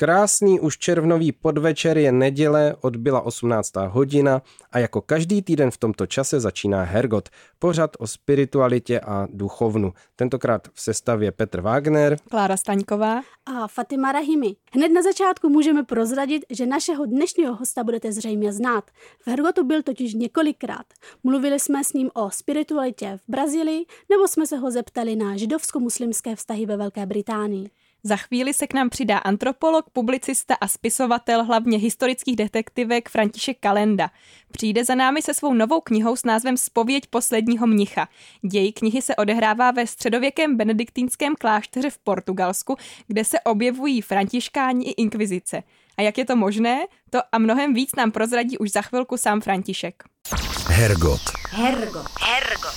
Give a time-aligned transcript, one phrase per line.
[0.00, 3.72] Krásný už červnový podvečer je neděle, odbyla 18.
[3.88, 4.42] hodina
[4.72, 7.28] a jako každý týden v tomto čase začíná Hergot,
[7.58, 9.92] pořad o spiritualitě a duchovnu.
[10.16, 14.56] Tentokrát v sestavě Petr Wagner, Klára Staňková A Fatima Rahimi.
[14.72, 18.84] Hned na začátku můžeme prozradit, že našeho dnešního hosta budete zřejmě znát.
[19.20, 20.86] V Hergotu byl totiž několikrát.
[21.24, 26.36] Mluvili jsme s ním o spiritualitě v Brazílii, nebo jsme se ho zeptali na židovsko-muslimské
[26.36, 27.70] vztahy ve Velké Británii.
[28.02, 34.10] Za chvíli se k nám přidá antropolog, publicista a spisovatel hlavně historických detektivek František Kalenda.
[34.52, 38.08] Přijde za námi se svou novou knihou s názvem Spověď posledního mnicha.
[38.42, 42.76] Děj knihy se odehrává ve středověkém benediktínském klášteře v Portugalsku,
[43.06, 45.62] kde se objevují františkáni i inkvizice.
[45.96, 46.86] A jak je to možné?
[47.10, 50.02] To a mnohem víc nám prozradí už za chvilku sám František.
[50.68, 51.20] Hergot.
[51.50, 52.06] Hergot.
[52.20, 52.74] Hergot.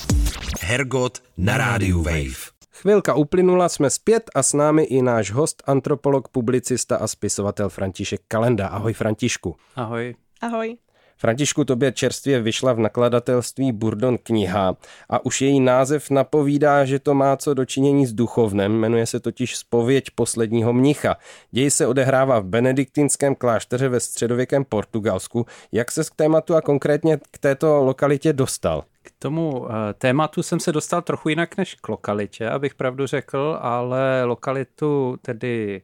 [0.61, 2.52] Hergot na rádiu Wave.
[2.75, 8.21] Chvilka uplynula, jsme zpět a s námi i náš host, antropolog, publicista a spisovatel František
[8.27, 8.67] Kalenda.
[8.67, 9.55] Ahoj Františku.
[9.75, 10.16] Ahoj.
[10.41, 10.77] Ahoj.
[11.17, 14.75] Františku, tobě čerstvě vyšla v nakladatelství Burdon kniha
[15.09, 19.57] a už její název napovídá, že to má co dočinění s duchovnem, jmenuje se totiž
[19.57, 21.16] Spověď posledního mnicha.
[21.51, 25.45] Děj se odehrává v benediktinském klášteře ve středověkém Portugalsku.
[25.71, 28.83] Jak se k tématu a konkrétně k této lokalitě dostal?
[29.03, 33.57] K tomu eh, tématu jsem se dostal trochu jinak než k lokalitě, abych pravdu řekl,
[33.61, 35.81] ale lokalitu tedy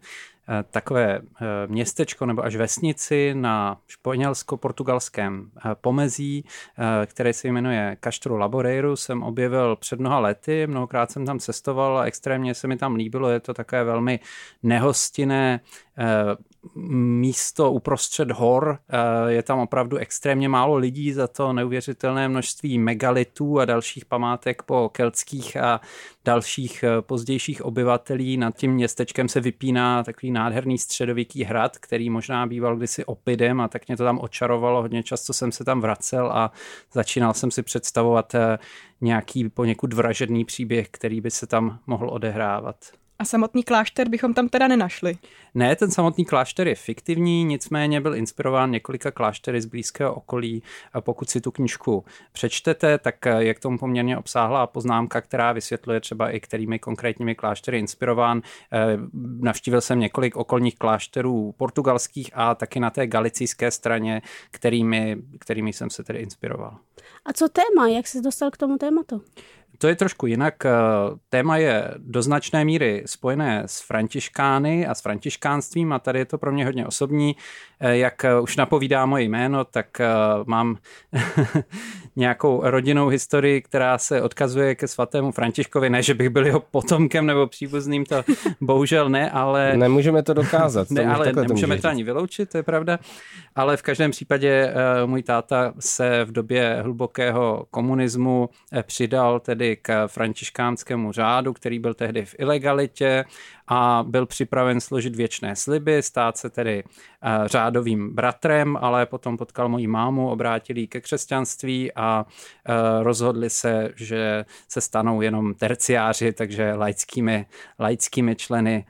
[0.49, 6.45] eh, takové eh, městečko nebo až vesnici na španělsko-portugalském pomezí,
[7.05, 12.03] které se jmenuje Castro Laboreiru, jsem objevil před mnoha lety, mnohokrát jsem tam cestoval a
[12.03, 14.19] extrémně se mi tam líbilo, je to také velmi
[14.63, 15.59] nehostinné
[16.75, 18.79] místo uprostřed hor.
[19.27, 24.89] Je tam opravdu extrémně málo lidí, za to neuvěřitelné množství megalitů a dalších památek po
[24.89, 25.81] keltských a
[26.25, 28.37] dalších pozdějších obyvatelí.
[28.37, 33.67] Nad tím městečkem se vypíná takový nádherný středověký hrad, který možná býval kdysi opidem a
[33.67, 34.81] tak mě to tam očarovalo.
[34.81, 36.51] Hodně často jsem se tam vracel a
[36.93, 38.35] začínal jsem si představovat
[39.01, 42.75] nějaký poněkud vražedný příběh, který by se tam mohl odehrávat.
[43.19, 45.17] A samotný klášter bychom tam teda nenašli.
[45.55, 50.63] Ne, ten samotný klášter je fiktivní, nicméně byl inspirován několika kláštery z blízkého okolí.
[50.93, 55.99] A pokud si tu knížku přečtete, tak je k tomu poměrně obsáhlá poznámka, která vysvětluje
[55.99, 58.41] třeba i kterými konkrétními kláštery inspirován.
[59.39, 65.89] Navštívil jsem několik okolních klášterů portugalských a taky na té galicijské straně, kterými, kterými jsem
[65.89, 66.77] se tedy inspiroval.
[67.25, 67.87] A co téma?
[67.87, 69.21] Jak jsi dostal k tomu tématu?
[69.81, 70.53] To je trošku jinak.
[71.29, 76.37] Téma je do značné míry spojené s františkány a s františkánstvím a tady je to
[76.37, 77.35] pro mě hodně osobní.
[77.79, 80.01] Jak už napovídá moje jméno, tak
[80.45, 80.77] mám
[82.15, 85.89] nějakou rodinnou historii, která se odkazuje ke svatému Františkovi.
[85.89, 88.23] Ne, že bych byl jeho potomkem nebo příbuzným, to
[88.61, 89.77] bohužel ne, ale...
[89.77, 90.91] Nemůžeme to dokázat.
[90.91, 92.99] ne, to ale nemůžeme může to ani vyloučit, to je pravda.
[93.55, 94.73] Ale v každém případě
[95.05, 98.49] můj táta se v době hlubokého komunismu
[98.83, 103.25] přidal tedy k františkánskému řádu, který byl tehdy v ilegalitě
[103.69, 106.83] a byl připraven složit věčné sliby, stát se tedy
[107.45, 112.25] řádovým bratrem, ale potom potkal moji mámu, obrátili ke křesťanství a
[113.01, 117.45] rozhodli se, že se stanou jenom terciáři, takže laickými,
[117.79, 118.85] laickými členy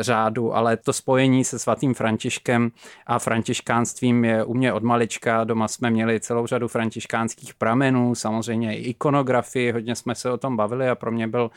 [0.00, 2.70] řádu, ale to spojení se svatým Františkem
[3.06, 5.44] a františkánstvím je u mě od malička.
[5.44, 10.56] Doma jsme měli celou řadu františkánských pramenů, samozřejmě i ikonografii, hodně jsme se o tom
[10.56, 11.50] bavili a pro mě byl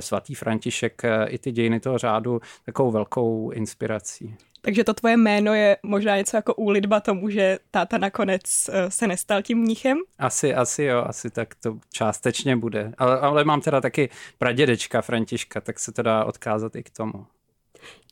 [0.00, 2.17] svatý František i ty dějiny toho řádu
[2.66, 4.36] takovou velkou inspirací.
[4.60, 8.42] Takže to tvoje jméno je možná něco jako úlitba tomu, že táta nakonec
[8.88, 9.98] se nestal tím mnichem?
[10.18, 12.92] Asi, asi jo, asi tak to částečně bude.
[12.98, 17.26] Ale, ale mám teda taky pradědečka Františka, tak se to dá odkázat i k tomu.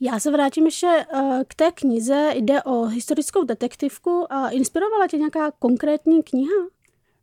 [0.01, 1.07] Já se vrátím ještě
[1.49, 2.31] k té knize.
[2.35, 6.67] Jde o historickou detektivku a inspirovala tě nějaká konkrétní kniha?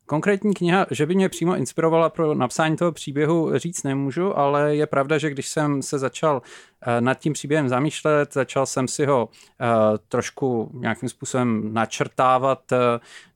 [0.05, 4.87] Konkrétní kniha, že by mě přímo inspirovala pro napsání toho příběhu, říct nemůžu, ale je
[4.87, 6.41] pravda, že když jsem se začal
[6.99, 9.29] nad tím příběhem zamýšlet, začal jsem si ho
[10.07, 12.59] trošku nějakým způsobem načrtávat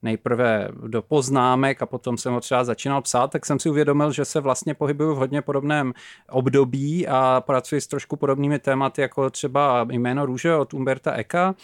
[0.02, 4.26] nejprve do poznámek a potom jsem ho třeba začínal psát, tak jsem si uvědomil, že
[4.26, 5.94] se vlastně pohybuju v hodně podobném
[6.30, 11.56] období a pracuji s trošku podobnými tématy, jako třeba jméno růže od Umberta Eka.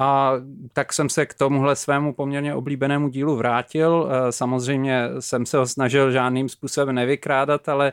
[0.00, 0.32] A
[0.72, 4.10] tak jsem se k tomuhle svému poměrně oblíbenému dílu vrátil.
[4.30, 7.92] Samozřejmě jsem se ho snažil žádným způsobem nevykrádat, ale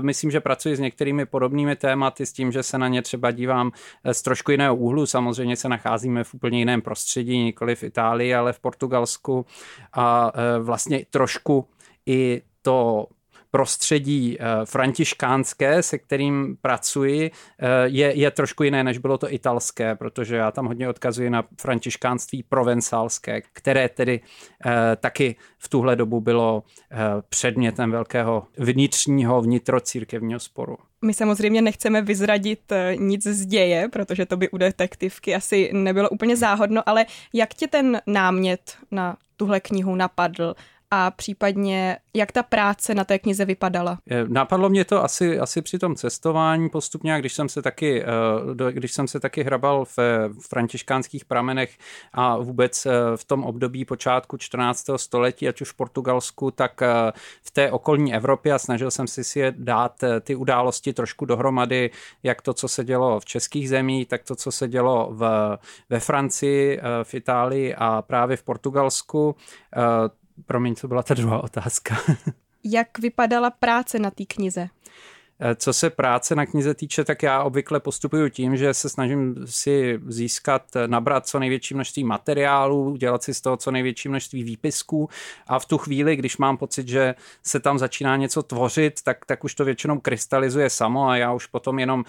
[0.00, 3.72] myslím, že pracuji s některými podobnými tématy, s tím, že se na ně třeba dívám
[4.12, 5.06] z trošku jiného úhlu.
[5.06, 9.46] Samozřejmě se nacházíme v úplně jiném prostředí, nikoli v Itálii, ale v Portugalsku.
[9.92, 11.68] A vlastně trošku
[12.06, 13.06] i to
[13.50, 19.94] prostředí eh, františkánské, se kterým pracuji, eh, je, je trošku jiné, než bylo to italské,
[19.94, 24.20] protože já tam hodně odkazuji na františkánství provencálské, které tedy
[24.66, 26.62] eh, taky v tuhle dobu bylo
[27.28, 30.76] předmětem velkého vnitřního vnitrocírkevního sporu.
[31.04, 36.36] My samozřejmě nechceme vyzradit nic z děje, protože to by u detektivky asi nebylo úplně
[36.36, 40.54] záhodno, ale jak tě ten námět na tuhle knihu napadl?
[40.90, 43.98] A případně jak ta práce na té knize vypadala?
[44.28, 48.92] Napadlo mě to asi, asi při tom cestování postupně, když jsem se taky, eh, když
[48.92, 49.98] jsem se taky hrabal v
[50.48, 51.78] františkánských pramenech
[52.12, 54.86] a vůbec eh, v tom období počátku 14.
[54.96, 57.12] století, ať už v Portugalsku, tak eh,
[57.42, 61.90] v té okolní Evropě a snažil jsem si si dát ty události trošku dohromady,
[62.22, 65.58] jak to, co se dělo v českých zemích, tak to, co se dělo v,
[65.90, 69.36] ve Francii, v Itálii a právě v Portugalsku
[70.46, 71.96] Promiň, co byla ta druhá otázka?
[72.64, 74.68] Jak vypadala práce na té knize?
[75.40, 79.34] Eh, co se práce na knize týče, tak já obvykle postupuju tím, že se snažím
[79.44, 84.42] si získat, eh, nabrat co největší množství materiálů, dělat si z toho co největší množství
[84.42, 85.08] výpisků.
[85.46, 89.44] A v tu chvíli, když mám pocit, že se tam začíná něco tvořit, tak, tak
[89.44, 92.04] už to většinou krystalizuje samo a já už potom jenom uh,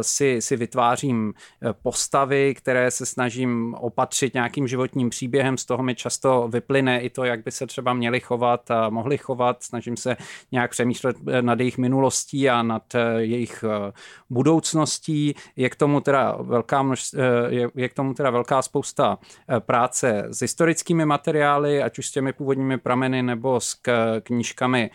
[0.00, 1.34] si, si vytvářím
[1.82, 7.24] postavy, které se snažím opatřit nějakým životním příběhem, z toho mi často vyplyne i to,
[7.24, 10.16] jak by se třeba měli chovat a mohli chovat, snažím se
[10.52, 13.92] nějak přemýšlet nad jejich minulostí a nad eh, jejich eh,
[14.30, 15.34] budoucností.
[15.56, 19.18] Je k tomu teda velká, množ, eh, je, je k tomu teda velká spousta
[19.58, 23.76] práce s historickými materiály, ať už s těmi původními prameny nebo s
[24.22, 24.90] knížkami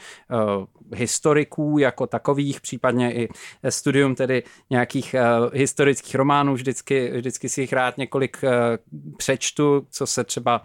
[0.94, 3.30] historiků jako takových, případně i
[3.70, 5.16] studium tedy nějakých
[5.54, 6.54] historických románů.
[6.54, 8.38] Vždycky, vždycky si jich rád několik
[9.18, 10.62] přečtu, co se třeba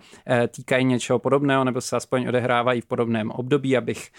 [0.48, 4.10] týkají něčeho podobného, nebo se aspoň odehrávají v podobném období, abych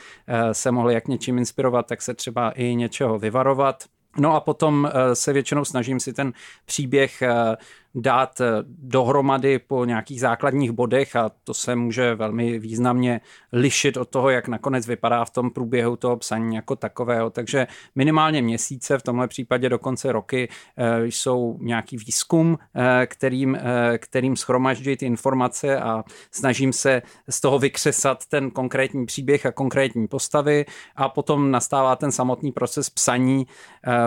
[0.51, 3.83] se mohl jak něčím inspirovat, tak se třeba i něčeho vyvarovat.
[4.19, 6.33] No a potom eh, se většinou snažím si ten
[6.65, 7.55] příběh eh,
[7.95, 13.21] dát eh, dohromady po nějakých základních bodech a to se může velmi významně
[13.53, 17.29] lišit od toho, jak nakonec vypadá v tom průběhu toho psaní jako takového.
[17.29, 23.57] Takže minimálně měsíce, v tomhle případě dokonce roky, eh, jsou nějaký výzkum, eh, kterým,
[23.97, 30.07] kterým schromažďuji ty informace a snažím se z toho vykřesat ten konkrétní příběh a konkrétní
[30.07, 33.47] postavy a potom nastává ten samotný proces psaní,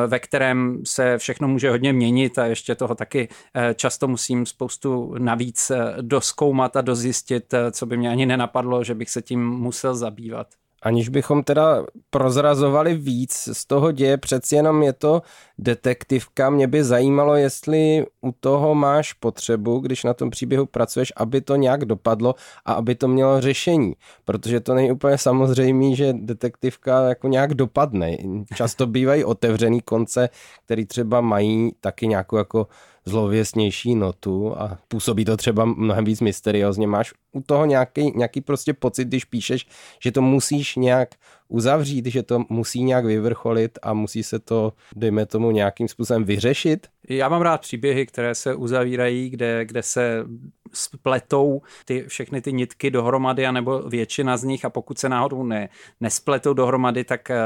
[0.06, 3.28] ve kterém se všechno může hodně měnit a ještě toho taky
[3.74, 8.94] často musím spoustu navíc eh, doskoumat a dozjistit, eh, co by mě ani nenapadlo, že
[8.94, 10.46] bych se tím musel zabývat.
[10.82, 15.22] Aniž bychom teda prozrazovali víc z toho děje, přeci jenom je to
[15.58, 16.50] detektivka.
[16.50, 21.56] Mě by zajímalo, jestli u toho máš potřebu, když na tom příběhu pracuješ, aby to
[21.56, 22.34] nějak dopadlo
[22.64, 23.92] a aby to mělo řešení.
[24.24, 28.16] Protože to není úplně samozřejmé, že detektivka jako nějak dopadne.
[28.54, 30.28] Často bývají otevřený konce,
[30.64, 32.66] který třeba mají taky nějakou jako
[33.04, 36.86] zlověstnější notu a působí to třeba mnohem víc mysteriózně.
[36.86, 39.66] Máš u toho nějaký, nějaký prostě pocit, když píšeš,
[40.00, 41.14] že to musíš nějak
[41.48, 46.86] uzavřít, že to musí nějak vyvrcholit a musí se to, dejme tomu, nějakým způsobem vyřešit?
[47.08, 50.24] Já mám rád příběhy, které se uzavírají, kde, kde se
[50.72, 55.68] spletou ty, všechny ty nitky dohromady, anebo většina z nich a pokud se náhodou ne,
[56.00, 57.38] nespletou dohromady, tak eh,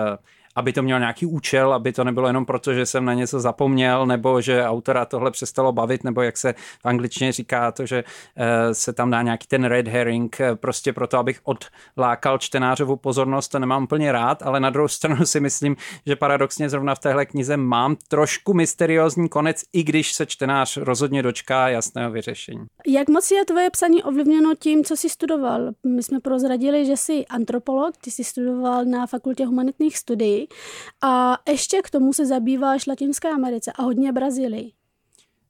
[0.57, 4.07] aby to mělo nějaký účel, aby to nebylo jenom proto, že jsem na něco zapomněl,
[4.07, 8.05] nebo že autora tohle přestalo bavit, nebo jak se v angličtině říká to, že
[8.37, 11.41] eh, se tam dá nějaký ten red herring, eh, prostě proto, abych
[11.97, 16.69] odlákal čtenářovu pozornost, to nemám úplně rád, ale na druhou stranu si myslím, že paradoxně
[16.69, 22.11] zrovna v téhle knize mám trošku mysteriózní konec, i když se čtenář rozhodně dočká jasného
[22.11, 22.65] vyřešení.
[22.87, 25.71] Jak moc je tvoje psaní ovlivněno tím, co jsi studoval?
[25.87, 30.44] My jsme prozradili, že jsi antropolog, ty jsi studoval na fakultě humanitních studií.
[31.03, 34.73] A ještě k tomu se zabýváš Latinské Americe a hodně Brazílii.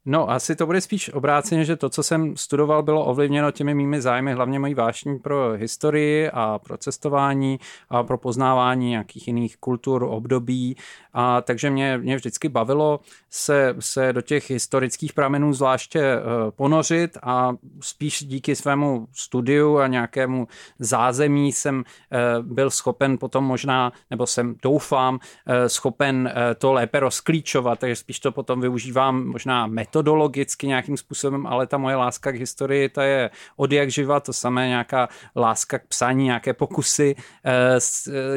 [0.07, 4.01] No, asi to bude spíš obráceně, že to, co jsem studoval, bylo ovlivněno těmi mými
[4.01, 10.03] zájmy, hlavně mojí vášní pro historii a pro cestování a pro poznávání nějakých jiných kultur,
[10.03, 10.77] období.
[11.13, 16.21] A takže mě, mě vždycky bavilo se, se do těch historických pramenů zvláště eh,
[16.51, 23.93] ponořit a spíš díky svému studiu a nějakému zázemí jsem eh, byl schopen potom možná,
[24.11, 29.94] nebo jsem doufám, eh, schopen to lépe rozklíčovat, takže spíš to potom využívám možná met
[29.95, 34.33] metodologicky nějakým způsobem, ale ta moje láska k historii, ta je od jak živa, to
[34.33, 37.15] samé nějaká láska k psaní, nějaké pokusy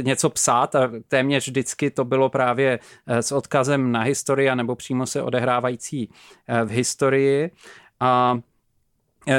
[0.01, 5.21] něco psát a téměř vždycky to bylo právě s odkazem na historii nebo přímo se
[5.21, 6.09] odehrávající
[6.65, 7.51] v historii.
[7.99, 8.41] A Eh,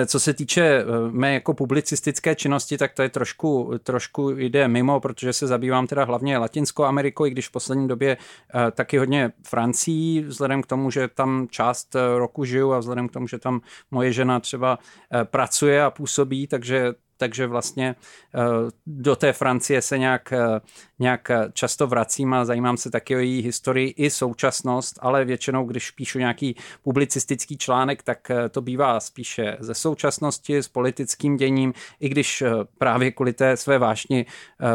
[0.07, 5.01] co se týče eh, mé jako publicistické činnosti, tak to je trošku, trošku jde mimo,
[5.01, 9.33] protože se zabývám teda hlavně Latinskou Amerikou, i když v poslední době eh, taky hodně
[9.47, 13.61] Francií, vzhledem k tomu, že tam část roku žiju a vzhledem k tomu, že tam
[13.91, 14.79] moje žena třeba
[15.25, 17.95] pracuje a působí, takže takže vlastně
[18.35, 18.41] eh,
[18.87, 20.61] do té Francie se nějak, eh,
[20.99, 25.91] nějak často vracím a zajímám se taky o její historii i současnost, ale většinou, když
[25.91, 32.09] píšu nějaký publicistický článek, tak eh, to bývá spíše ze současnosti, s politickým děním, i
[32.09, 32.43] když
[32.79, 34.27] právě kvůli té své vášni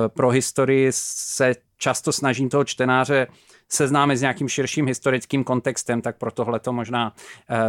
[0.08, 3.28] pro historii se často snažím toho čtenáře
[3.70, 7.16] seznámit s nějakým širším historickým kontextem, tak pro tohle to možná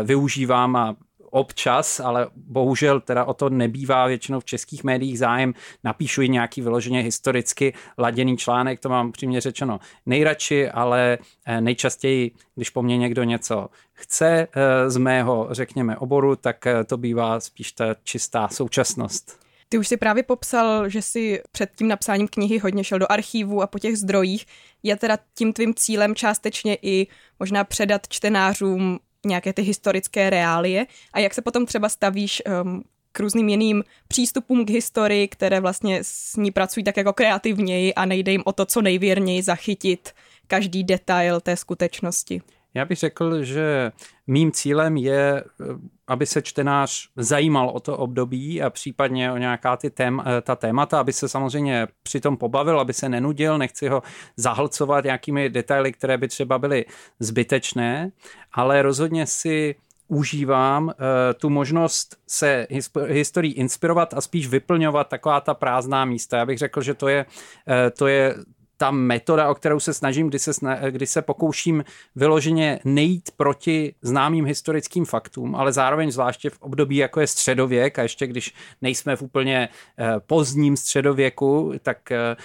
[0.05, 0.97] využívám a
[1.35, 5.55] občas, ale bohužel teda o to nebývá většinou v českých médiích zájem.
[5.85, 12.31] Napíšu i nějaký vyloženě historicky laděný článek, to mám přímě řečeno nejradši, ale eh, nejčastěji,
[12.55, 17.41] když po mně někdo něco chce eh, z mého, řekněme, oboru, tak eh, to bývá
[17.41, 19.45] spíš ta čistá současnost.
[19.69, 23.63] Ty už si právě popsal, že si před tím napsáním knihy hodně šel do archívu
[23.63, 24.47] a po těch zdrojích.
[24.83, 27.07] Je teda tím tvým cílem částečně i
[27.41, 33.21] možná předat čtenářům nějaké ty historické reálie a jak se potom třeba stavíš um, k
[33.21, 38.33] různým jiným přístupům k historii, které vlastně s ní pracují tak jako kreativněji a nejde
[38.33, 40.13] jim o to, co nejvěrněji zachytit
[40.47, 42.43] každý detail té skutečnosti.
[42.75, 43.93] Já bych řekl, že
[44.27, 45.65] mým cílem je, eh,
[46.07, 50.57] aby se čtenář zajímal o to období a případně o nějaká ty tém, eh, ta
[50.57, 54.03] témata, aby se samozřejmě přitom pobavil, aby se nenudil, nechci ho
[54.37, 56.85] zahlcovat nějakými detaily, které by třeba byly
[57.21, 58.11] zbytečné,
[58.53, 59.75] ale rozhodně si
[60.09, 60.93] užívám uh,
[61.37, 62.67] tu možnost se
[63.07, 66.37] historií inspirovat a spíš vyplňovat taková ta prázdná místa.
[66.37, 68.35] Já bych řekl, že to je, uh, to je
[68.85, 70.53] ta metoda, o kterou se snažím, kdy se,
[70.91, 71.85] kdy se pokouším
[72.17, 78.03] vyloženě nejít proti známým historickým faktům, ale zároveň zvláště v období, jako je středověk, a
[78.03, 82.37] ještě když nejsme v úplně eh, pozdním středověku, tak eh,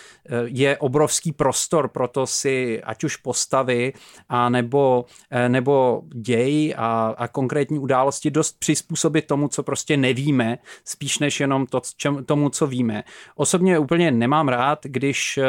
[0.45, 3.93] je obrovský prostor pro to si ať už postavy,
[4.29, 10.57] a nebo, eh, nebo děj a, a konkrétní události dost přizpůsobit tomu, co prostě nevíme,
[10.85, 13.03] spíš než jenom to, čem, tomu, co víme.
[13.35, 15.39] Osobně úplně nemám rád, když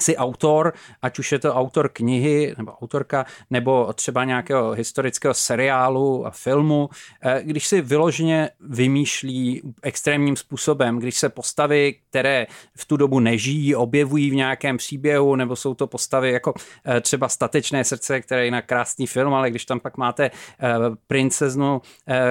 [0.00, 0.37] si autor,
[1.02, 6.88] ať už je to autor knihy nebo autorka, nebo třeba nějakého historického seriálu a filmu,
[7.22, 13.74] eh, když si vyloženě vymýšlí extrémním způsobem, když se postavy, které v tu dobu nežijí,
[13.74, 16.54] objevují v nějakém příběhu, nebo jsou to postavy jako
[16.84, 20.74] eh, třeba Statečné srdce, které je jinak krásný film, ale když tam pak máte eh,
[21.06, 21.82] princeznu,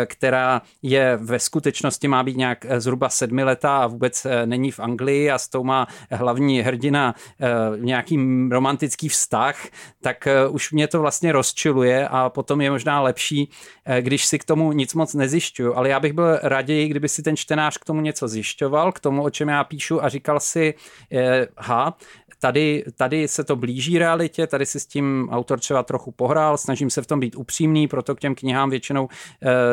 [0.05, 5.37] která je ve skutečnosti má být nějak zhruba sedmiletá a vůbec není v Anglii a
[5.37, 7.15] s tou má hlavní hrdina
[7.87, 8.19] nějaký
[8.51, 9.67] romantický vztah,
[10.01, 13.49] tak eh, už mě to vlastně rozčiluje a potom je možná lepší,
[13.85, 15.75] eh, když si k tomu nic moc nezjišťuju.
[15.75, 19.23] Ale já bych byl raději, kdyby si ten čtenář k tomu něco zjišťoval, k tomu,
[19.23, 20.73] o čem já píšu a říkal si,
[21.11, 21.97] eh, ha,
[22.39, 26.89] tady, tady se to blíží realitě, tady si s tím autor třeba trochu pohrál, snažím
[26.89, 29.07] se v tom být upřímný, proto k těm knihám většinou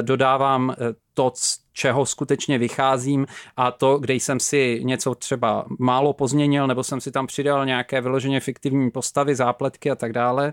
[0.02, 0.74] dodávám
[1.14, 1.32] to,
[1.74, 3.26] čeho skutečně vycházím
[3.56, 8.00] a to, kde jsem si něco třeba málo pozměnil, nebo jsem si tam přidal nějaké
[8.00, 10.52] vyloženě fiktivní postavy, zápletky a tak dále.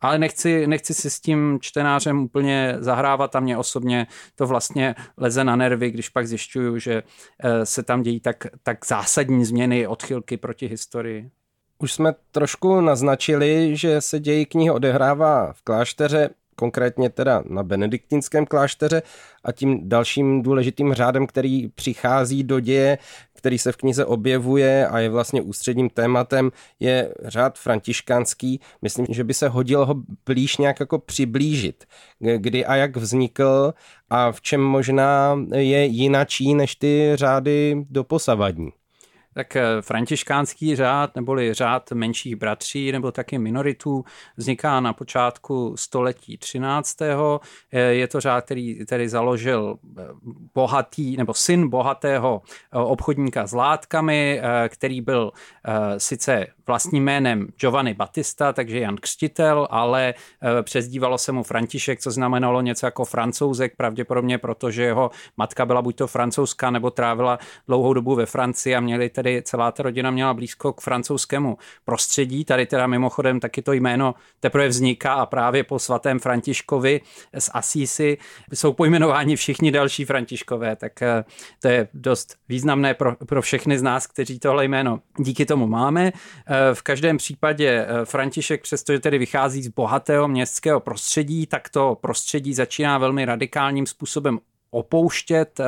[0.00, 5.44] Ale nechci, nechci si s tím čtenářem úplně zahrávat a mě osobně to vlastně leze
[5.44, 7.02] na nervy, když pak zjišťuju, že
[7.40, 11.30] eh, se tam dějí tak, tak zásadní změny, odchylky proti historii.
[11.78, 18.46] Už jsme trošku naznačili, že se dějí knihy odehrává v klášteře konkrétně teda na benediktinském
[18.46, 19.02] klášteře
[19.44, 22.98] a tím dalším důležitým řádem, který přichází do děje,
[23.34, 28.60] který se v knize objevuje a je vlastně ústředním tématem, je řád františkánský.
[28.82, 29.94] Myslím, že by se hodilo ho
[30.26, 31.84] blíž nějak jako přiblížit.
[32.36, 33.74] Kdy a jak vznikl
[34.10, 38.72] a v čem možná je jinačí než ty řády doposavadní
[39.34, 44.04] tak eh, františkánský řád neboli řád menších bratří nebo taky minoritů
[44.36, 47.02] vzniká na počátku století 13.
[47.02, 50.02] Eh, je to řád, který který založil eh,
[50.54, 55.32] bohatý nebo syn bohatého obchodníka s látkami, který byl
[55.98, 60.14] sice vlastním jménem Giovanni Battista, takže Jan Křtitel, ale
[60.62, 65.96] přezdívalo se mu František, co znamenalo něco jako francouzek, pravděpodobně protože jeho matka byla buď
[65.96, 70.34] to francouzská, nebo trávila dlouhou dobu ve Francii a měli tedy celá ta rodina měla
[70.34, 72.44] blízko k francouzskému prostředí.
[72.44, 77.00] Tady teda mimochodem taky to jméno teprve vzniká a právě po svatém Františkovi
[77.38, 78.18] z Asísi
[78.52, 81.24] jsou pojmenováni všichni další Františkové, tak eh,
[81.60, 86.12] to je dost významné pro, pro všechny z nás, kteří tohle jméno díky tomu máme.
[86.12, 92.54] Eh, v každém případě František, přestože tedy vychází z bohatého městského prostředí, tak to prostředí
[92.54, 94.38] začíná velmi radikálním způsobem
[94.70, 95.60] opouštět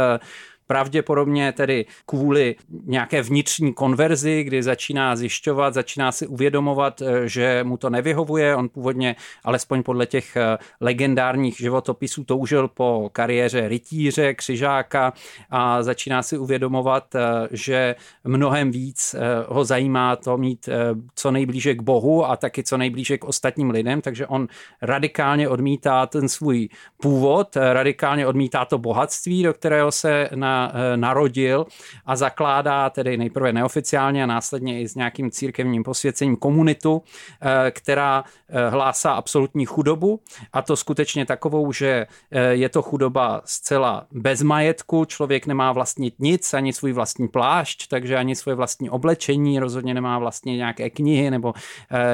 [0.66, 2.56] pravděpodobně tedy kvůli
[2.87, 8.56] nějaké vnitřní konverzi, kdy začíná zjišťovat, začíná si uvědomovat, eh, že mu to nevyhovuje.
[8.56, 15.12] On původně, alespoň podle těch eh, legendárních životopisů, toužil po kariéře rytíře, křižáka
[15.50, 17.94] a začíná si uvědomovat, eh, že
[18.25, 19.16] mnohem víc
[19.49, 20.68] ho zajímá to mít
[21.14, 24.49] co nejblíže k Bohu a taky co nejblíže k ostatním lidem, takže on
[24.83, 26.68] radikálně odmítá ten svůj
[27.02, 31.66] původ, radikálně odmítá to bohatství, do kterého se na Eh, narodil
[32.06, 37.02] a zakládá tedy nejprve neoficiálně a následně i s nějakým církevním posvěcením komunitu,
[37.40, 40.20] eh, která eh, hlásá absolutní chudobu.
[40.52, 42.06] A to skutečně takovou, že
[42.50, 48.16] je to chudoba zcela bez majetku, člověk nemá vlastnit nic, ani svůj vlastní plášť, takže
[48.16, 51.54] ani svoje vlastní oblečení, rozhodně nemá vlastně nějaké knihy nebo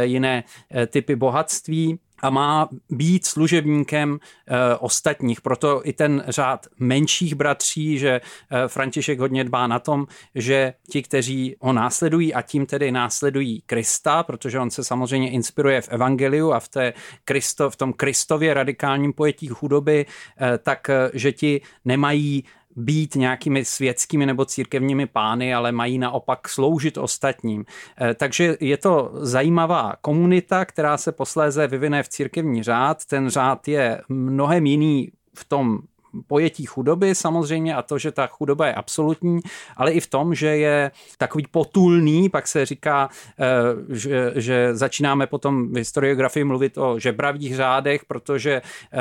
[0.03, 0.45] jiné
[0.87, 5.41] typy bohatství a má být služebníkem e, ostatních.
[5.41, 11.03] Proto i ten řád menších bratří, že e, František hodně dbá na tom, že ti,
[11.03, 16.53] kteří ho následují a tím tedy následují Krista, protože on se samozřejmě inspiruje v Evangeliu
[16.53, 16.93] a v, té
[17.25, 20.07] Kristo, v tom Kristově radikálním pojetí chudoby,
[20.41, 22.45] e, tak že ti nemají
[22.81, 27.65] být nějakými světskými nebo církevními pány, ale mají naopak sloužit ostatním.
[28.01, 33.05] Eh, takže je to zajímavá komunita, která se posléze vyvine v církevní řád.
[33.05, 35.79] Ten řád je mnohem jiný v tom
[36.27, 39.41] pojetí chudoby samozřejmě a to, že ta chudoba je absolutní,
[39.77, 43.09] ale i v tom, že je takový potulný, pak se říká,
[43.41, 43.47] eh,
[43.89, 48.63] že, že začínáme potom v historiografii mluvit o žebravých řádech, protože
[48.93, 48.99] eh,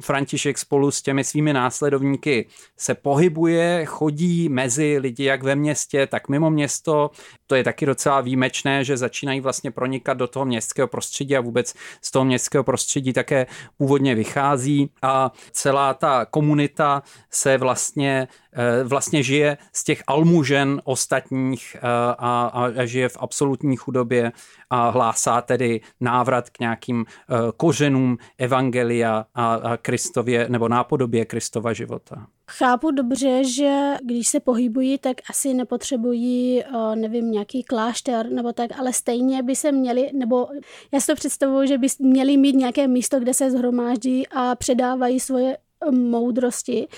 [0.00, 6.28] František spolu s těmi svými následovníky se pohybuje, chodí mezi lidi jak ve městě, tak
[6.28, 7.10] mimo město.
[7.46, 11.74] To je taky docela výjimečné, že začínají vlastně pronikat do toho městského prostředí a vůbec
[12.02, 19.22] z toho městského prostředí také původně vychází a celá ta komunita se vlastně, eh, vlastně
[19.22, 21.80] žije z těch almužen ostatních eh,
[22.18, 24.32] a, a žije v absolutní chudobě
[24.70, 32.26] a hlásá tedy návrat k nějakým eh, kořenům evangelia a Kristově nebo nápodobě Kristova života.
[32.50, 38.92] Chápu dobře, že když se pohybují, tak asi nepotřebují, nevím, nějaký klášter nebo tak, ale
[38.92, 40.48] stejně by se měli, nebo
[40.92, 45.20] já si to představuju, že by měli mít nějaké místo, kde se zhromáždí a předávají
[45.20, 45.56] svoje
[45.90, 46.88] moudrosti.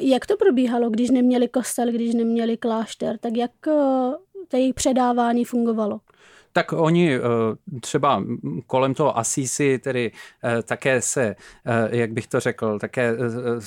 [0.00, 3.18] Jak to probíhalo, když neměli kostel, když neměli klášter?
[3.18, 3.50] Tak jak
[4.48, 6.00] to jejich předávání fungovalo?
[6.52, 7.20] Tak oni eh,
[7.80, 8.24] třeba
[8.66, 10.12] kolem toho Asisi tedy
[10.44, 11.36] eh, také se, eh,
[11.90, 13.14] jak bych to řekl, také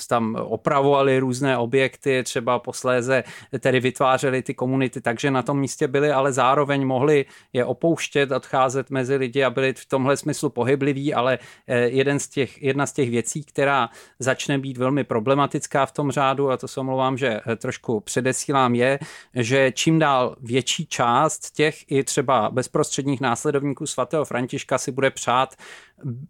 [0.08, 3.24] tam opravovali různé objekty, třeba posléze
[3.60, 8.90] tedy vytvářeli ty komunity, takže na tom místě byli, ale zároveň mohli je opouštět, odcházet
[8.90, 11.38] mezi lidi a byli v tomhle smyslu pohybliví, ale
[11.84, 16.50] jeden z těch, jedna z těch věcí, která začne být velmi problematická v tom řádu,
[16.50, 18.98] a to se omlouvám, že trošku předesílám, je,
[19.34, 25.10] že čím dál větší část těch i třeba bez bezprostředních následovníků svatého Františka si bude
[25.10, 25.54] přát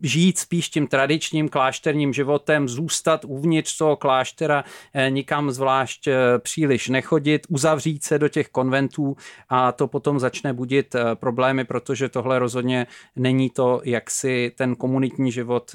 [0.02, 6.88] žít spíš tím tradičním klášterním životem, zůstat uvnitř toho kláštera, eh, nikam zvlášť eh, příliš
[6.88, 9.16] nechodit, uzavřít se do těch konventů
[9.48, 14.76] a to potom začne budit eh, problémy, protože tohle rozhodně není to, jak si ten
[14.76, 15.72] komunitní život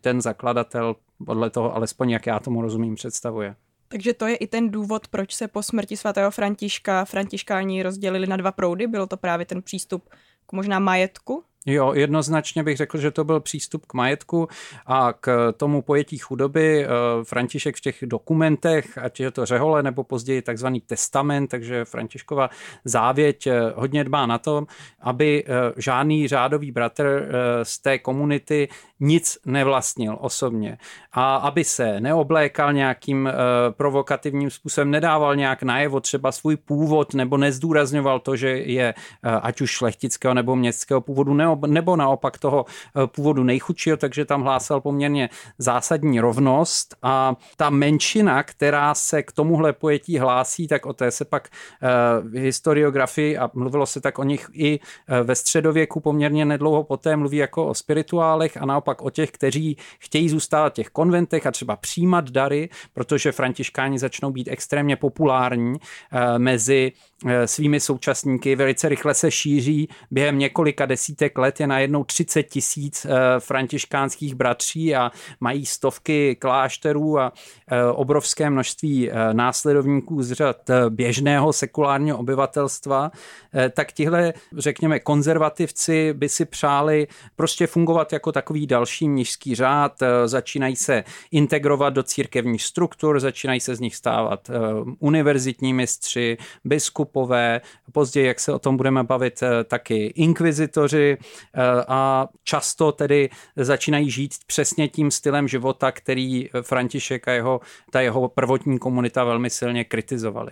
[0.00, 3.56] ten zakladatel podle toho, alespoň jak já tomu rozumím, představuje.
[3.88, 8.36] Takže to je i ten důvod, proč se po smrti svatého Františka františkáni rozdělili na
[8.36, 8.86] dva proudy.
[8.86, 10.08] Bylo to právě ten přístup
[10.46, 14.48] k možná majetku Jo, jednoznačně bych řekl, že to byl přístup k majetku
[14.86, 16.84] a k tomu pojetí chudoby.
[16.84, 16.88] Eh,
[17.24, 22.50] František v těch dokumentech, ať je to řehole nebo později takzvaný testament, takže Františkova
[22.84, 24.66] závěť eh, hodně dbá na to,
[25.00, 27.28] aby eh, žádný řádový bratr
[27.62, 28.68] z té komunity
[29.00, 30.78] nic nevlastnil osobně
[31.12, 33.30] a aby se neoblékal nějakým
[33.70, 39.70] provokativním způsobem, nedával nějak najevo třeba svůj původ nebo nezdůrazňoval to, že je ať už
[39.70, 42.64] šlechtického nebo městského původu, neoblékal nebo naopak toho
[43.06, 46.96] původu nejchudšího, takže tam hlásal poměrně zásadní rovnost.
[47.02, 51.48] A ta menšina, která se k tomuhle pojetí hlásí, tak o té se pak
[52.20, 54.80] v historiografii a mluvilo se tak o nich i
[55.22, 60.28] ve středověku poměrně nedlouho poté mluví jako o spirituálech a naopak o těch, kteří chtějí
[60.28, 66.38] zůstat v těch konventech a třeba přijímat dary, protože františkáni začnou být extrémně populární eh,
[66.38, 66.92] mezi
[67.26, 73.04] eh, svými současníky, velice rychle se šíří, během několika desítek let je najednou 30 tisíc
[73.04, 77.32] eh, františkánských bratří a mají stovky klášterů a
[77.92, 80.56] obrovské množství následovníků z řad
[80.88, 83.10] běžného sekulárního obyvatelstva,
[83.70, 89.92] tak tihle, řekněme, konzervativci by si přáli prostě fungovat jako takový další mnižský řád,
[90.26, 94.54] začínají se integrovat do církevních struktur, začínají se z nich stávat eh,
[94.98, 97.60] univerzitní mistři, biskupové,
[97.92, 101.24] později, jak se o tom budeme bavit, eh, taky inkvizitoři eh,
[101.88, 108.28] a často tedy začínají žít přesně tím stylem života, který František a jeho, ta jeho
[108.28, 110.50] prvotní komunita velmi silně kritizovali.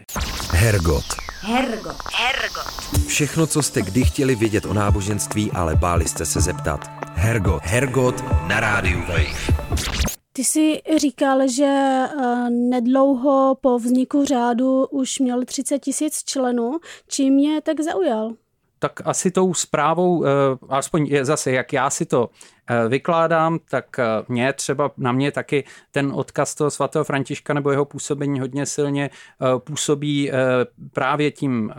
[0.51, 1.05] Hergot.
[1.41, 1.97] Hergot.
[2.15, 3.07] Hergot.
[3.07, 6.91] Všechno, co jste kdy chtěli vědět o náboženství, ale báli jste se zeptat.
[7.15, 7.63] Hergot.
[7.63, 9.63] Hergot na rádiu Wave.
[10.33, 16.79] Ty jsi říkal, že eh, nedlouho po vzniku řádu už měl 30 tisíc členů.
[17.09, 18.33] Čím mě tak zaujal?
[18.83, 20.29] Tak asi tou zprávou, eh,
[20.69, 22.31] alespoň zase, jak já si to
[22.89, 27.85] vykládám, tak eh, mě třeba, na mě taky ten odkaz toho svatého Františka nebo jeho
[27.85, 30.31] působení hodně silně eh, působí
[30.93, 31.73] právě tím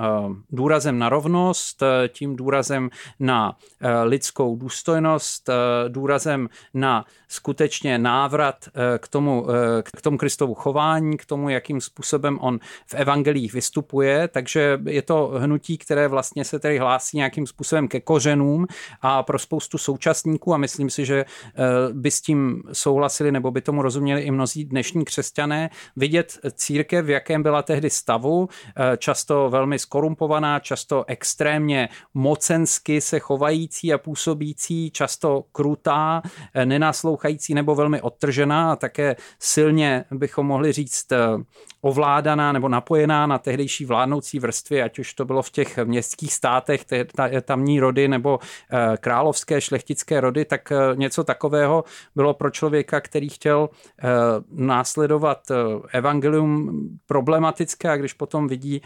[0.50, 3.58] důrazem na rovnost, tím důrazem na
[4.04, 5.50] lidskou důstojnost,
[5.88, 8.56] důrazem na skutečně návrat
[8.98, 9.48] k tomu,
[9.98, 15.32] k tomu Kristovu chování, k tomu, jakým způsobem on v evangelích vystupuje, takže je to
[15.38, 18.68] hnutí, které vlastně se tedy hlásí nějakým způsobem ke kořenům
[19.02, 23.52] a pro spoustu současníků a myslím, myslím si, že eh, by s tím souhlasili nebo
[23.52, 28.98] by tomu rozuměli i mnozí dnešní křesťané, vidět církev, v jakém byla tehdy stavu, eh,
[28.98, 36.22] často velmi skorumpovaná, často extrémně mocensky se chovající a působící, často krutá,
[36.54, 41.08] eh, nenaslouchající nebo velmi odtržená a také silně bychom mohli říct
[41.82, 46.86] ovládaná nebo napojená na tehdejší vládnoucí vrstvy, ať už to bylo v těch městských státech,
[47.42, 48.40] tamní rody nebo
[49.00, 51.84] královské šlechtické rody, tak Eh, něco takového
[52.16, 54.08] bylo pro člověka, který chtěl eh,
[54.52, 55.56] následovat eh,
[55.92, 58.82] evangelium problematické a když potom vidí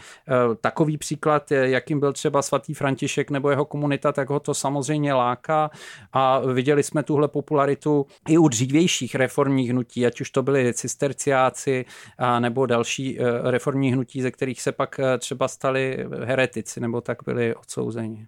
[0.60, 5.70] takový příklad, jakým byl třeba svatý František nebo jeho komunita, tak ho to samozřejmě láká
[6.12, 11.84] a viděli jsme tuhle popularitu i u dřívějších reformních hnutí, ať už to byly cisterciáci
[12.18, 17.54] a nebo další reformní hnutí, ze kterých se pak třeba stali heretici nebo tak byli
[17.54, 18.26] odsouzeni.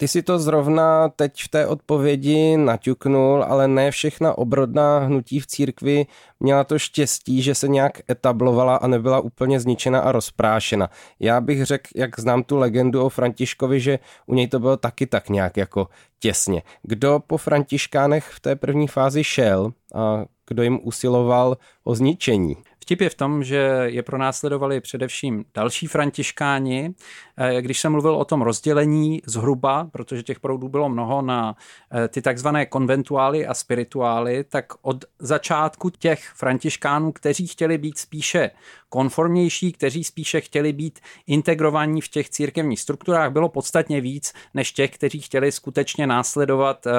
[0.00, 5.46] Ty si to zrovna teď v té odpovědi naťuknul, ale ne všechna obrodná hnutí v
[5.46, 6.06] církvi
[6.40, 10.90] měla to štěstí, že se nějak etablovala a nebyla úplně zničena a rozprášena.
[11.20, 15.06] Já bych řekl, jak znám tu legendu o Františkovi, že u něj to bylo taky
[15.06, 16.62] tak nějak jako těsně.
[16.82, 22.56] Kdo po Františkánech v té první fázi šel a kdo jim usiloval o zničení?
[22.88, 26.94] Vtip je v tom, že je pronásledovali především další františkáni.
[27.36, 31.56] Eh, když jsem mluvil o tom rozdělení zhruba, protože těch proudů bylo mnoho na
[31.92, 38.50] eh, ty takzvané konventuály a spirituály, tak od začátku těch františkánů, kteří chtěli být spíše
[38.88, 44.90] konformnější, kteří spíše chtěli být integrovaní v těch církevních strukturách, bylo podstatně víc než těch,
[44.90, 46.92] kteří chtěli skutečně následovat eh,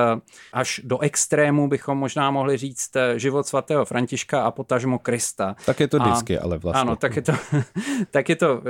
[0.53, 5.55] až do extrému, bychom možná mohli říct, život svatého Františka a potažmo Krista.
[5.65, 6.81] Tak je to vždycky, a, ale vlastně.
[6.81, 7.33] Ano, tak je to,
[8.11, 8.61] tak je to uh,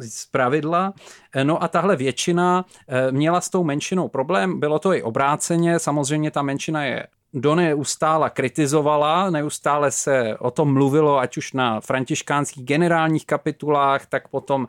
[0.00, 0.94] z pravidla.
[1.34, 2.64] Eh, no a tahle většina
[3.10, 8.30] měla s tou menšinou problém, bylo to i obráceně, samozřejmě ta menšina je do neustále
[8.30, 14.66] kritizovala, neustále se o tom mluvilo, ať už na františkánských generálních kapitulách, tak potom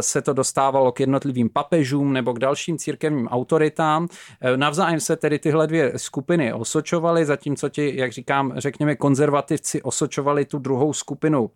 [0.00, 4.08] se to dostávalo k jednotlivým papežům nebo k dalším církevním autoritám.
[4.56, 10.58] Navzájem se tedy tyhle dvě skupiny osočovaly, zatímco ti, jak říkám, řekněme konzervativci osočovali tu
[10.58, 11.50] druhou skupinu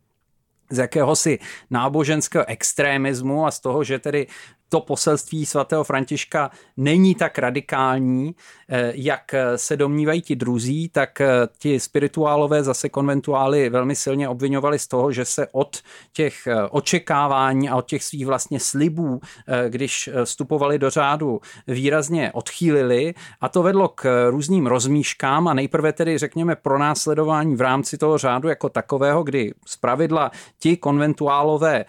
[0.70, 1.38] z jakéhosi
[1.70, 4.26] náboženského extremismu a z toho, že tedy
[4.72, 8.34] to poselství svatého Františka není tak radikální,
[8.68, 14.78] eh, jak se domnívají ti druzí, tak eh, ti spirituálové, zase konventuály velmi silně obvinovali
[14.78, 15.80] z toho, že se od
[16.12, 19.20] těch eh, očekávání a od těch svých vlastně slibů,
[19.68, 23.14] když vstupovali do řádu, výrazně odchýlili.
[23.40, 28.48] A to vedlo k různým rozmíškám a nejprve tedy řekněme pronásledování v rámci toho řádu
[28.48, 31.84] jako takového, kdy zpravidla ti konventuálové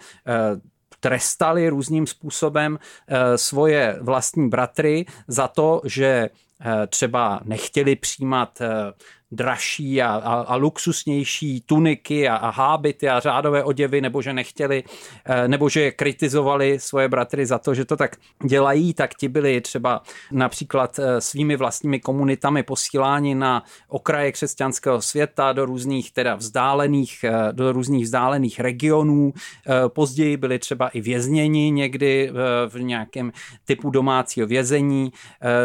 [1.04, 2.78] trestali různým způsobem
[3.36, 6.30] svoje vlastní bratry za to, že
[6.88, 8.58] třeba nechtěli přijímat
[9.34, 14.84] dražší a, a, a luxusnější tuniky a, a hábity a řádové oděvy, nebo že nechtěli,
[15.24, 19.60] eh, nebo že kritizovali svoje bratry za to, že to tak dělají, tak ti byli
[19.60, 27.24] třeba například eh, svými vlastními komunitami posíláni na okraje křesťanského světa do různých teda vzdálených,
[27.24, 29.32] eh, do různých vzdálených regionů.
[29.88, 32.30] Později byli třeba i vězněni někdy
[32.68, 33.32] v nějakém
[33.64, 35.12] typu domácího vězení.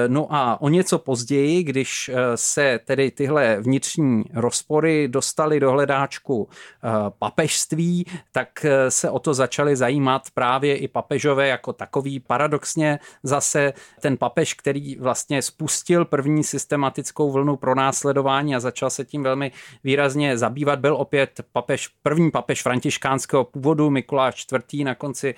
[0.08, 6.90] No a o něco později, když se tedy tyhle vnitřní rozpory dostali do hledáčku eh,
[7.20, 12.20] papežství, tak eh, se o to začali zajímat právě i papežové jako takový.
[12.20, 19.24] Paradoxně zase ten papež, který vlastně spustil první systematickou vlnu pronásledování a začal se tím
[19.24, 19.52] velmi
[19.84, 24.86] výrazně zabývat, byl opět papež, první papež františkánského původu Mikuláš IV.
[24.86, 25.36] na konci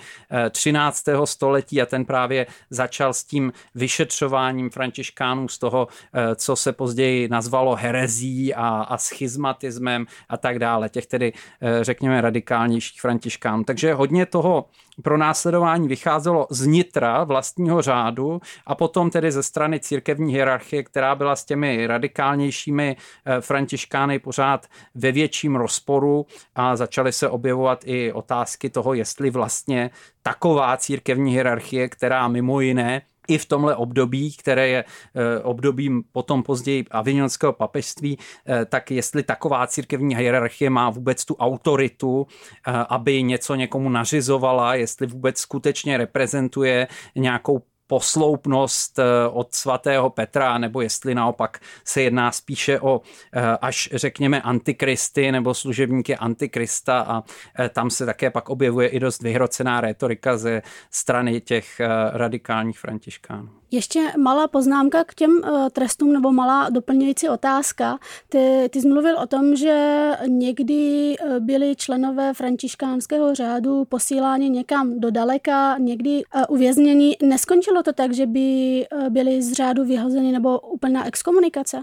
[0.49, 1.07] 13.
[1.07, 5.87] Eh, století a ten právě začal s tím vyšetřováním františkánů z toho,
[6.35, 11.83] co se později nazvalo herez herezí a, a schizmatismem a tak dále, těch tedy eh,
[11.83, 13.63] řekněme radikálnějších františkánů.
[13.63, 14.65] Takže hodně toho
[15.03, 21.15] pro následování vycházelo z nitra vlastního řádu a potom tedy ze strany církevní hierarchie, která
[21.15, 28.13] byla s těmi radikálnějšími eh, františkány pořád ve větším rozporu a začaly se objevovat i
[28.13, 29.89] otázky toho, jestli vlastně
[30.23, 36.43] taková církevní hierarchie, která mimo jiné i v tomhle období, které je eh, obdobím potom
[36.43, 42.27] později avignonského papežství, eh, tak jestli taková církevní hierarchie má vůbec tu autoritu,
[42.67, 50.57] eh, aby něco někomu nařizovala, jestli vůbec skutečně reprezentuje nějakou posloupnost eh, od svatého Petra,
[50.57, 53.01] nebo jestli naopak se jedná spíše o
[53.33, 57.23] eh, až řekněme antikristy nebo služebníky antikrista a
[57.59, 61.81] eh, tam se také pak objevuje i dost vyhrocená retorika ze strany těch
[62.13, 63.60] radikálních františkánů.
[63.73, 67.99] Ještě malá poznámka k těm uh, trestům nebo malá doplňující otázka.
[68.29, 74.99] Ty, ty jsi mluvil o tom, že někdy uh, byli členové františkánského řádu posíláni někam
[74.99, 77.17] do daleka, někdy uh, uvězněni.
[77.23, 81.77] Neskončilo to tak, že by byli z řádu vyhozeni nebo úplná exkomunikace?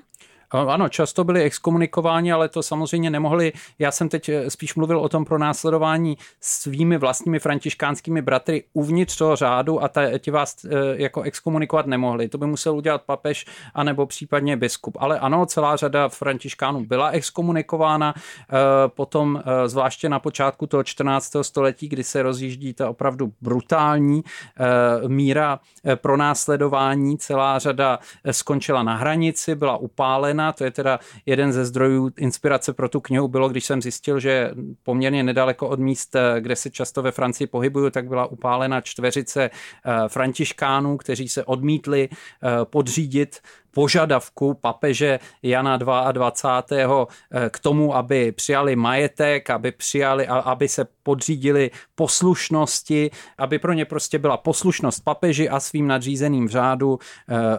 [0.50, 3.52] Ano, často byli exkomunikováni, ale to samozřejmě nemohli.
[3.78, 9.18] Já jsem teď eh, spíš mluvil o tom pro následování svými vlastními františkánskými bratry uvnitř
[9.18, 12.28] toho řádu a ta, ti vás eh, jako exkomunikovat nemohli.
[12.28, 14.96] To by musel udělat papež anebo případně biskup.
[15.00, 18.54] Ale ano, celá řada františkánů byla exkomunikována, eh,
[18.88, 21.44] potom zvláště na počátku toho 14.
[21.44, 24.22] století, kdy se rozjíždí ta opravdu brutální
[25.06, 25.60] míra
[25.94, 27.18] pro následování.
[27.18, 27.98] Celá řada
[28.30, 33.00] skončila na hranici, byla upálena Galena, to je teda jeden ze zdrojů inspirace pro tu
[33.00, 34.50] knihu, bylo, když jsem zjistil, že
[34.82, 39.50] poměrně nedaleko od míst, eh, kde se často ve Francii pohybuju, tak byla upálena čtveřice
[39.50, 43.40] eh, františkánů, kteří se odmítli eh, podřídit
[43.78, 47.06] požadavku papeže Jana 22.
[47.50, 54.18] k tomu, aby přijali majetek, aby přijali, aby se podřídili poslušnosti, aby pro ně prostě
[54.18, 56.98] byla poslušnost papeži a svým nadřízeným v řádu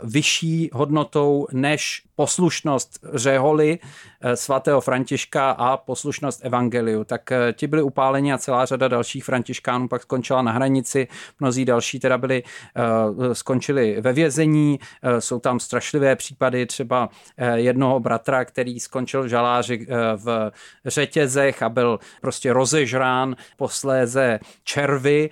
[0.04, 7.04] vyšší hodnotou než poslušnost řeholi eh, svatého Františka a poslušnost evangeliu.
[7.04, 11.08] Tak eh, ti byli upáleni a celá řada dalších františkánů pak skončila na hranici.
[11.40, 14.80] Mnozí další teda byli, eh, skončili ve vězení.
[15.20, 17.10] Jsou tam strašlivé případy třeba
[17.54, 20.52] jednoho bratra, který skončil žaláři v
[20.86, 25.30] řetězech a byl prostě rozežrán posléze červy,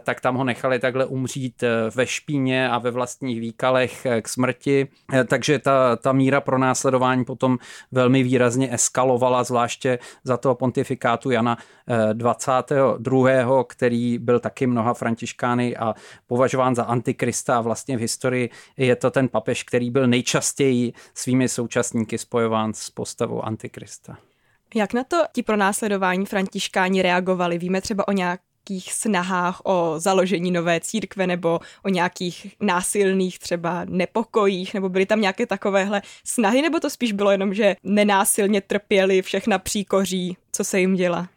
[0.00, 4.88] tak tam ho nechali takhle umřít ve špíně a ve vlastních výkalech k smrti.
[5.26, 7.58] Takže ta, ta míra pro následování potom
[7.92, 11.58] velmi výrazně eskalovala, zvláště za toho pontifikátu Jana
[12.12, 15.94] 22., eh, který byl taky mnoha františkány a
[16.26, 21.48] považován za antikrista a vlastně v historii je to ten papež, který byl nejčastěji svými
[21.48, 24.16] současníky spojován s postavou antikrista.
[24.74, 27.58] Jak na to ti pro následování františkáni reagovali?
[27.58, 33.84] Víme třeba o nějak nějakých snahách o založení nové církve nebo o nějakých násilných třeba
[33.84, 39.22] nepokojích, nebo byly tam nějaké takovéhle snahy, nebo to spíš bylo jenom, že nenásilně trpěli
[39.22, 41.28] všechna příkoří, co se jim dělá?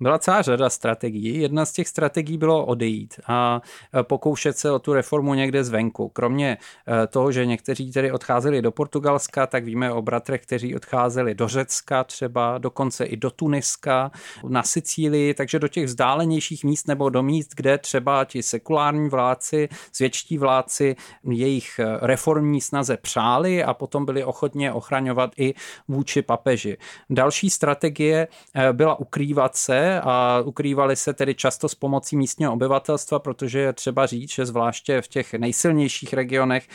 [0.00, 1.40] Byla celá řada strategií.
[1.40, 3.60] Jedna z těch strategií bylo odejít a
[4.00, 6.08] e, pokoušet se o tu reformu někde zvenku.
[6.08, 6.58] Kromě
[7.02, 11.48] e, toho, že někteří tedy odcházeli do Portugalska, tak víme o bratrech, kteří odcházeli do
[11.48, 14.10] Řecka třeba, dokonce i do Tuniska,
[14.48, 19.68] na Sicílii, takže do těch vzdálenějších míst nebo do míst, kde třeba ti sekulární vládci,
[19.92, 20.96] světští vládci
[21.30, 25.54] jejich e, reformní snaze přáli a potom byli ochotně ochraňovat i
[25.88, 26.76] vůči papeži.
[27.10, 28.28] Další strategie
[28.72, 34.06] byla ukrývat se a ukrývali se tedy často s pomocí místního obyvatelstva, protože je třeba
[34.06, 36.68] říct, že zvláště v těch nejsilnějších regionech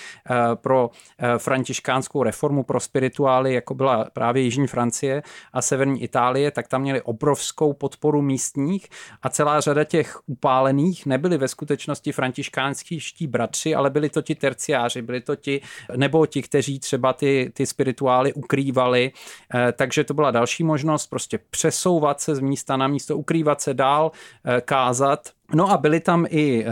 [0.55, 0.89] pro
[1.37, 7.01] františkánskou reformu pro spirituály, jako byla právě Jižní Francie a Severní Itálie, tak tam měli
[7.01, 8.87] obrovskou podporu místních
[9.21, 15.01] a celá řada těch upálených nebyli ve skutečnosti františkánští bratři, ale byli to ti terciáři,
[15.01, 15.61] byli to ti,
[15.95, 19.11] nebo ti, kteří třeba ty, ty spirituály ukrývali,
[19.55, 23.73] eh, takže to byla další možnost, prostě přesouvat se z místa na místo, ukrývat se
[23.73, 24.11] dál,
[24.45, 25.29] eh, kázat.
[25.53, 26.71] No a byly tam i eh,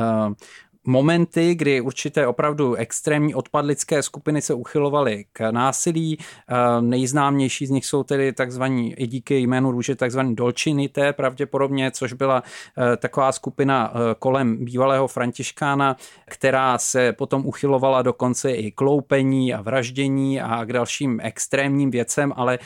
[0.89, 6.17] momenty, kdy určité opravdu extrémní odpadlické skupiny se uchylovaly k násilí.
[6.19, 12.13] Eh, nejznámější z nich jsou tedy takzvaní, i díky jménu růže, takzvaní dolčinité pravděpodobně, což
[12.13, 12.43] byla
[12.77, 19.61] eh, taková skupina eh, kolem bývalého Františkána, která se potom uchylovala dokonce i kloupení a
[19.61, 22.59] vraždění a k dalším extrémním věcem, ale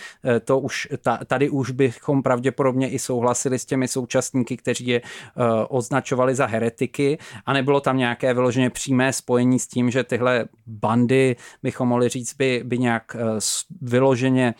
[0.45, 0.87] to už
[1.25, 5.01] tady už bychom pravděpodobně i souhlasili s těmi současníky, kteří je
[5.69, 11.35] označovali za heretiky a nebylo tam nějaké vyloženě přímé spojení s tím, že tyhle bandy,
[11.63, 13.39] bychom mohli říct, by, by nějak eh,
[13.81, 14.53] vyloženě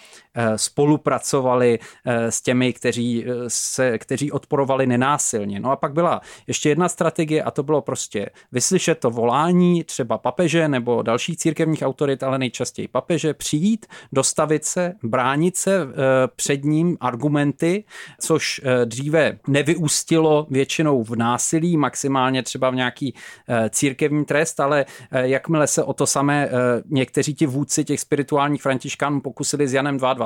[0.56, 5.60] spolupracovali eh, s těmi, kteří, se, kteří odporovali nenásilně.
[5.60, 10.17] No a pak byla ještě jedna strategie a to bylo prostě vyslyšet to volání třeba
[10.17, 15.88] papeže nebo dalších církevních autorit, ale nejčastěji papeže, přijít, dostavit se, bránit se
[16.36, 17.84] před ním argumenty,
[18.19, 23.13] což dříve nevyústilo většinou v násilí, maximálně třeba v nějaký
[23.48, 26.50] Eh, církevní trest, ale eh, jakmile se o to samé eh,
[26.86, 30.22] někteří ti vůdci těch spirituálních františkánů pokusili s Janem 22.,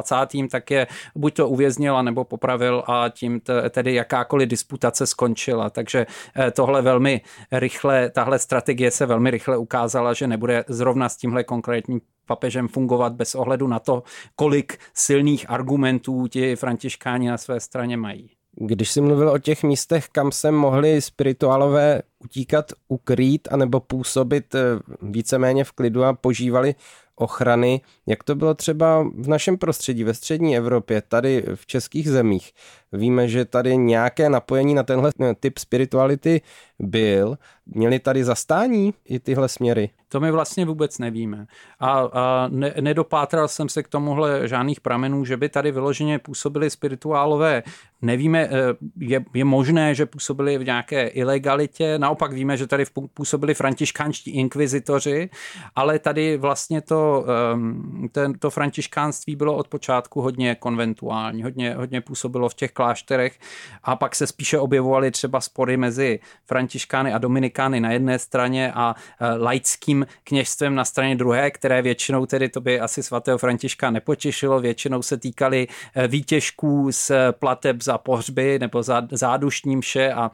[0.49, 5.69] tak je buď to uvěznil, nebo popravil a tím tedy jakákoliv disputace skončila.
[5.69, 6.05] Takže
[6.51, 12.01] tohle velmi rychle, tahle strategie se velmi rychle ukázala, že nebude zrovna s tímhle konkrétním
[12.25, 14.03] papežem fungovat bez ohledu na to,
[14.35, 18.29] kolik silných argumentů ti františkáni na své straně mají.
[18.59, 24.59] Když jsi mluvil o těch místech, kam se mohli spirituálové utíkat, ukrýt anebo působit eh,
[25.01, 26.75] víceméně v klidu a požívali
[27.17, 32.51] ochrany, jak to bylo třeba v našem prostředí, ve střední Evropě, tady v českých zemích.
[32.93, 36.41] Víme, že tady nějaké napojení na tenhle eh, typ spirituality
[36.79, 37.37] byl.
[37.65, 39.89] Měli tady zastání i tyhle směry?
[40.09, 41.47] To my vlastně vůbec nevíme.
[41.79, 46.69] A, a ne, nedopátral jsem se k tomuhle žádných pramenů, že by tady vyloženě působili
[46.69, 47.63] spirituálové.
[48.01, 48.51] Nevíme, eh,
[48.99, 55.29] je, je možné, že působili v nějaké ilegalitě, naopak víme, že tady působili františkánští inkvizitoři,
[55.75, 62.01] ale tady vlastně to, ehm, ten, to františkánství bylo od počátku hodně konventuální, hodně, hodně
[62.01, 63.39] působilo v těch klášterech
[63.83, 68.95] a pak se spíše objevovaly třeba spory mezi františkány a dominikány na jedné straně a
[69.19, 74.59] e, laickým kněžstvem na straně druhé, které většinou tedy to by asi svatého Františka nepotěšilo,
[74.59, 80.31] většinou se týkaly e, výtěžků z plateb za pohřby nebo za zádušní mše a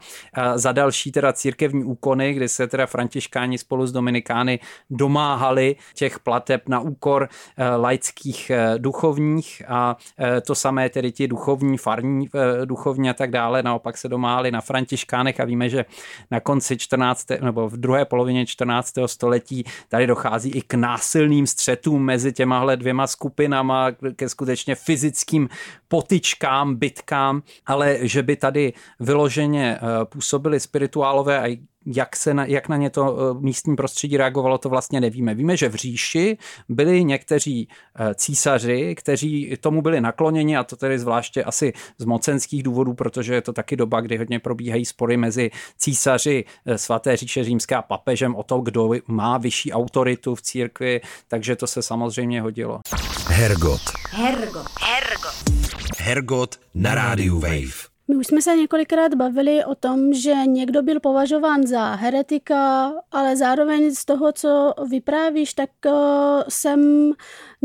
[0.54, 6.68] za další teda církevní úkony, kdy se teda františkáni spolu s dominikány domáhali těch plateb
[6.68, 9.96] na úkor e, laických duchovních a
[10.46, 14.60] to samé tedy ti duchovní farní Eh, duchovní a tak dále, naopak se domáhali na
[14.60, 15.84] františkánech a víme, že
[16.30, 17.26] na konci 14.
[17.40, 19.06] nebo v druhé polovině 14.
[19.06, 25.48] století tady dochází i k násilným střetům mezi těmahle dvěma skupinama, ke skutečně fyzickým
[25.88, 32.68] potyčkám, bitkám, ale že by tady vyloženě eh, působili spirituálové a jak, se na, jak
[32.68, 35.34] na ně to eh, místní prostředí reagovalo, to vlastně nevíme.
[35.34, 37.68] Víme, že v říši byli někteří
[37.98, 43.34] eh, císaři, kteří tomu byli nakloněni a to tedy zvláště asi z mocenských důvodů, protože
[43.34, 47.82] je to taky doba, kdy hodně probíhají spory mezi císaři eh, svaté říše římské a
[47.82, 52.80] papežem o to, kdo má vyšší autoritu v církvi, takže to se samozřejmě hodilo.
[53.28, 53.80] Hergot.
[54.10, 54.66] Hergot.
[54.80, 55.34] Hergot.
[55.98, 57.93] Hergot na rádiu Wave.
[58.08, 63.36] My už jsme se několikrát bavili o tom, že někdo byl považován za heretika, ale
[63.36, 65.92] zároveň z toho, co vyprávíš, tak uh,
[66.48, 67.12] jsem,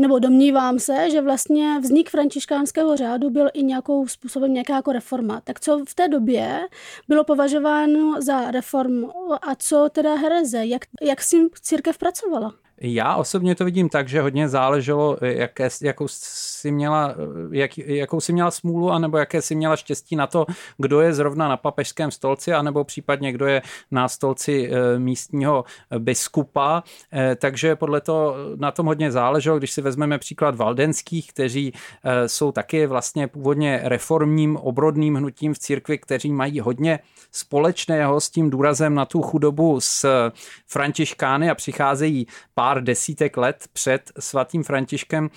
[0.00, 5.40] nebo domnívám se, že vlastně vznik františkánského řádu byl i nějakou způsobem nějaká jako reforma.
[5.44, 6.60] Tak co v té době
[7.08, 10.66] bylo považováno za reformu a co teda hereze?
[10.66, 12.52] Jak, jak si církev pracovala?
[12.82, 17.14] Já osobně to vidím tak, že hodně záleželo, jaké, jakou, si měla,
[17.50, 20.46] jak, jakou si měla smůlu, anebo jaké si měla štěstí na to,
[20.78, 25.64] kdo je zrovna na papežském stolci, anebo případně kdo je na stolci eh, místního
[25.98, 26.82] biskupa.
[27.12, 32.28] Eh, takže podle toho na tom hodně záleželo, když si vezmeme příklad valdenských, kteří eh,
[32.28, 36.98] jsou taky vlastně původně reformním, obrodným hnutím v církvi, kteří mají hodně
[37.32, 40.30] společného s tím důrazem na tu chudobu s
[40.66, 45.30] františkány a přicházejí pár desítek let před svatým Františkem,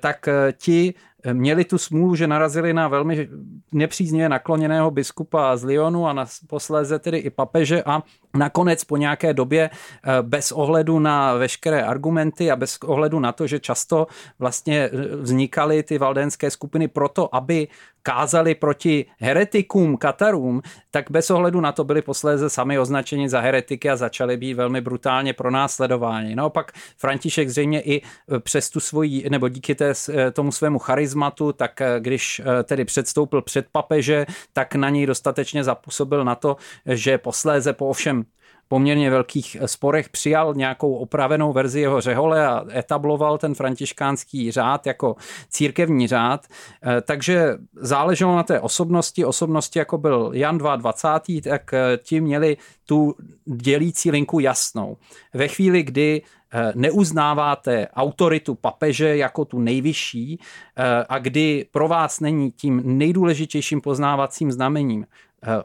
[0.00, 0.94] tak ti
[1.32, 3.28] měli tu smůlu, že narazili na velmi
[3.72, 8.02] nepříznivě nakloněného biskupa z Lyonu a na, posléze tedy i papeže a
[8.36, 13.46] nakonec po nějaké době eh, bez ohledu na veškeré argumenty a bez ohledu na to,
[13.46, 14.06] že často
[14.38, 17.68] vlastně eh, vznikaly ty valdénské skupiny proto, aby
[18.06, 23.90] kázali proti heretikům, katarům, tak bez ohledu na to byli posléze sami označeni za heretiky
[23.90, 26.36] a začali být velmi brutálně pronásledováni.
[26.36, 29.92] Naopak František zřejmě i eh, přes tu svoji, nebo díky té,
[30.32, 36.34] tomu svému charizmatu, tak když tedy předstoupil před papeže, tak na něj dostatečně zapůsobil na
[36.34, 38.24] to, že posléze po ovšem
[38.68, 45.16] poměrně velkých sporech přijal nějakou opravenou verzi jeho řehole a etabloval ten františkánský řád jako
[45.48, 46.46] církevní řád.
[46.46, 49.24] Eh, takže záleželo na té osobnosti.
[49.24, 53.14] Osobnosti, jako byl Jan 22., tak eh, ti měli tu
[53.44, 54.96] dělící linku jasnou.
[55.34, 60.40] Ve chvíli, kdy eh, neuznáváte autoritu papeže jako tu nejvyšší
[61.08, 65.06] a kdy pro vás není tím nejdůležitějším poznávacím znamením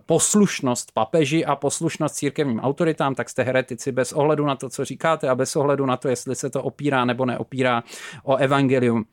[0.05, 5.29] poslušnost papeži a poslušnost církevním autoritám, tak jste heretici bez ohledu na to, co říkáte
[5.29, 7.83] a bez ohledu na to, jestli se to opírá nebo neopírá
[8.23, 9.05] o evangelium.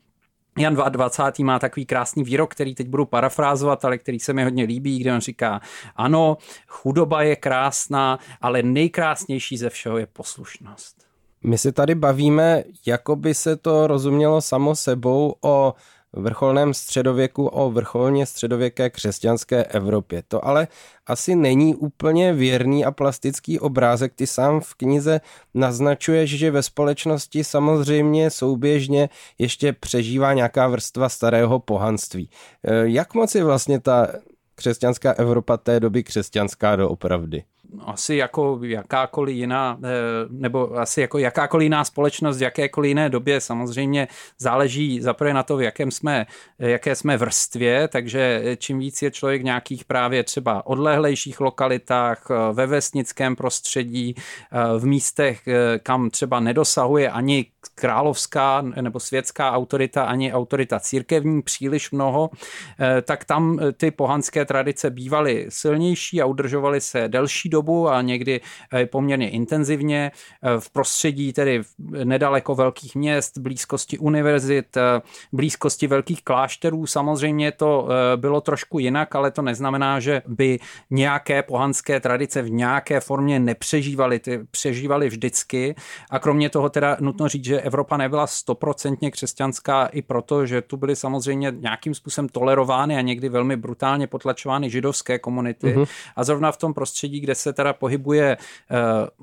[0.57, 1.45] Jan 22.
[1.45, 5.13] má takový krásný výrok, který teď budu parafrázovat, ale který se mi hodně líbí, kde
[5.13, 5.61] on říká,
[5.95, 6.37] ano,
[6.67, 11.05] chudoba je krásná, ale nejkrásnější ze všeho je poslušnost.
[11.43, 15.73] My se tady bavíme, jako by se to rozumělo samo sebou o
[16.13, 20.23] vrcholném středověku o vrcholně středověké křesťanské Evropě.
[20.27, 20.67] To ale
[21.07, 24.13] asi není úplně věrný a plastický obrázek.
[24.15, 25.21] Ty sám v knize
[25.53, 32.29] naznačuješ, že ve společnosti samozřejmě souběžně ještě přežívá nějaká vrstva starého pohanství.
[32.63, 34.07] E, jak moc je vlastně ta
[34.55, 37.43] křesťanská Evropa té doby křesťanská doopravdy?
[37.85, 39.87] Asi jako jakákoliv jiná, eh,
[40.29, 43.41] nebo asi jako jakákoliv jiná společnost v jakékoliv jiné době.
[43.41, 44.07] Samozřejmě
[44.37, 46.25] záleží zaprvé na to, v jakém jsme,
[46.59, 52.53] jaké jsme vrstvě, takže čím víc je člověk v nějakých právě třeba odlehlejších lokalitách, eh,
[52.53, 55.41] ve vesnickém prostředí, eh, v místech,
[55.83, 57.45] kam třeba nedosahuje ani
[57.75, 62.29] královská nebo světská autorita, ani autorita církevní příliš mnoho,
[63.03, 68.41] tak tam ty pohanské tradice bývaly silnější a udržovaly se delší dobu a někdy
[68.73, 71.61] eh, poměrně intenzivně eh, v prostředí tedy
[72.03, 75.01] nedaleko velkých měst, blízkosti univerzit, eh,
[75.31, 76.87] blízkosti velkých klášterů.
[76.87, 82.99] Samozřejmě to bylo trošku jinak, ale to neznamená, že by nějaké pohanské tradice v nějaké
[82.99, 85.75] formě nepřežívaly, ty přežívaly vždycky.
[86.09, 90.77] A kromě toho teda nutno říct, že Evropa nebyla stoprocentně křesťanská i proto, že tu
[90.77, 95.67] byly samozřejmě nějakým způsobem tolerovány a někdy velmi brutálně potlačovány židovské komunity.
[95.67, 95.87] Mm-hmm.
[96.15, 98.77] A zrovna v tom prostředí, kde se teda pohybuje uh,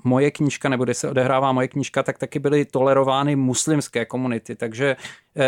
[0.05, 4.97] moje knížka, nebo kde se odehrává moje knížka, tak taky byly tolerovány muslimské komunity, takže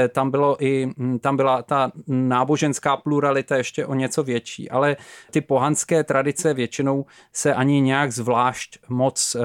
[0.09, 4.97] tam, bylo i, hm, tam byla ta náboženská pluralita ještě o něco větší, ale
[5.30, 9.43] ty pohanské tradice většinou se ani nějak zvlášť moc uh,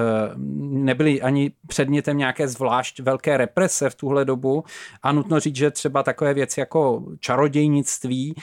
[0.84, 4.64] nebyly ani předmětem nějaké zvlášť velké represe v tuhle dobu
[5.02, 8.34] a nutno říct, že třeba takové věci jako čarodějnictví,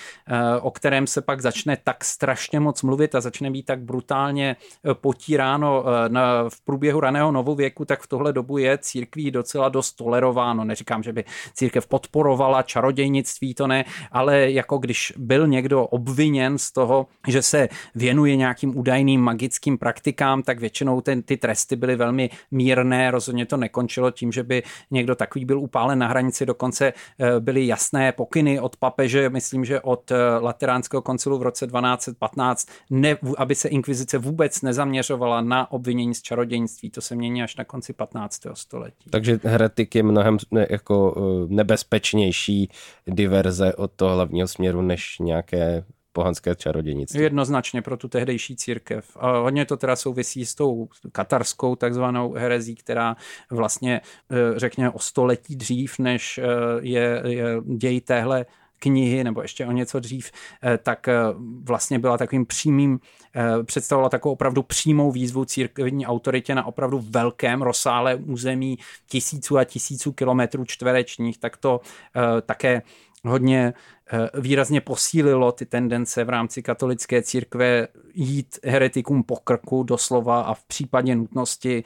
[0.62, 4.56] o kterém se pak začne tak strašně moc mluvit a začne být tak brutálně
[4.94, 6.10] potíráno eh,
[6.50, 10.64] v průběhu raného novověku, tak v tohle dobu je církví docela dost tolerováno.
[10.64, 11.24] Neříkám, že by
[11.54, 17.70] církev podporovala čarodějnictví, to ne, ale jako když byl někdo obviněn z toho, že se
[17.96, 23.58] věnuje nějakým údajným magickým praktikám, tak většinou ten, ty tresty byly velmi mírné, rozhodně to
[23.58, 28.60] nekončilo tím, že by někdo takový byl upálen na hranici, dokonce eh, byly jasné pokyny
[28.60, 34.18] od papeže, myslím, že od eh, Lateránského koncilu v roce 1215, ne, aby se inkvizice
[34.18, 36.90] vůbec nezaměřovala na obvinění z čarodějnictví.
[36.90, 38.42] To se mění až na konci 15.
[38.54, 39.10] století.
[39.10, 40.38] Takže heretik je mnohem
[40.70, 42.70] jako eh, nebezpečnější
[43.08, 47.22] diverze od toho hlavního směru než nějaké pohanské čarodějnictví.
[47.22, 49.18] Jednoznačně pro tu tehdejší církev.
[49.20, 53.16] A hodně to teda souvisí s tou katarskou takzvanou herezí, která
[53.52, 56.44] vlastně eh, řekněme o století dřív, než eh,
[56.82, 57.46] je, je
[57.78, 58.46] děj téhle
[58.82, 60.32] knihy nebo ještě o něco dřív,
[60.64, 61.14] eh, tak eh,
[61.64, 63.00] vlastně byla takovým přímým,
[63.36, 68.78] eh, představovala takovou opravdu přímou výzvu církevní autoritě na opravdu velkém rozsáhlé území
[69.08, 71.82] tisíců a tisíců kilometrů čtverečních, tak to
[72.46, 72.82] také
[73.24, 73.74] hodně
[74.34, 80.64] výrazně posílilo ty tendence v rámci katolické církve jít heretikům po krku doslova a v
[80.64, 81.84] případě nutnosti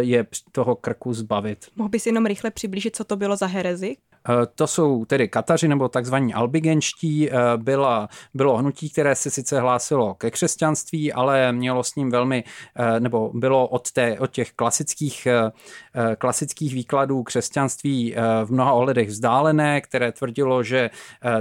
[0.00, 1.66] je toho krku zbavit.
[1.76, 3.96] Mohl bys jenom rychle přiblížit, co to bylo za herezi?
[4.28, 7.30] Eh, to jsou tedy Kataři nebo takzvaní albigenští.
[7.30, 12.44] Eh, byla, bylo hnutí, které se sice hlásilo ke křesťanství, ale mělo s ním velmi,
[12.76, 15.28] eh, nebo bylo od, té, od těch klasických,
[16.18, 18.14] klasických výkladů křesťanství
[18.44, 20.90] v mnoha ohledech vzdálené, které tvrdilo, že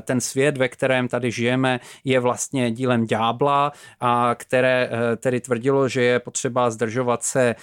[0.01, 6.03] ten svět, ve kterém tady žijeme, je vlastně dílem ďábla a které tedy tvrdilo, že
[6.03, 7.55] je potřeba zdržovat se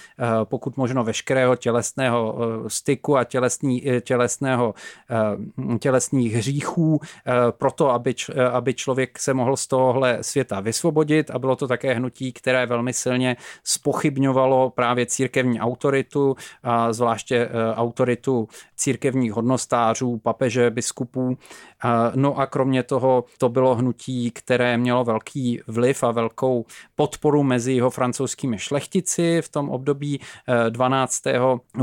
[0.44, 2.38] pokud možno veškerého tělesného
[2.68, 4.74] styku a tělesný, tělesného
[5.80, 11.38] tělesných hříchů, eh, proto aby, eh, aby člověk se mohl z tohohle světa vysvobodit a
[11.38, 19.32] bylo to také hnutí, které velmi silně spochybňovalo právě církevní autoritu, a zvláště autoritu církevních
[19.32, 21.38] hodnostářů, papeže, biskupů.
[22.14, 26.64] No a kromě toho to bylo hnutí, které mělo velký vliv a velkou
[26.94, 30.20] podporu mezi jeho francouzskými šlechtici v tom období
[30.68, 31.22] 12.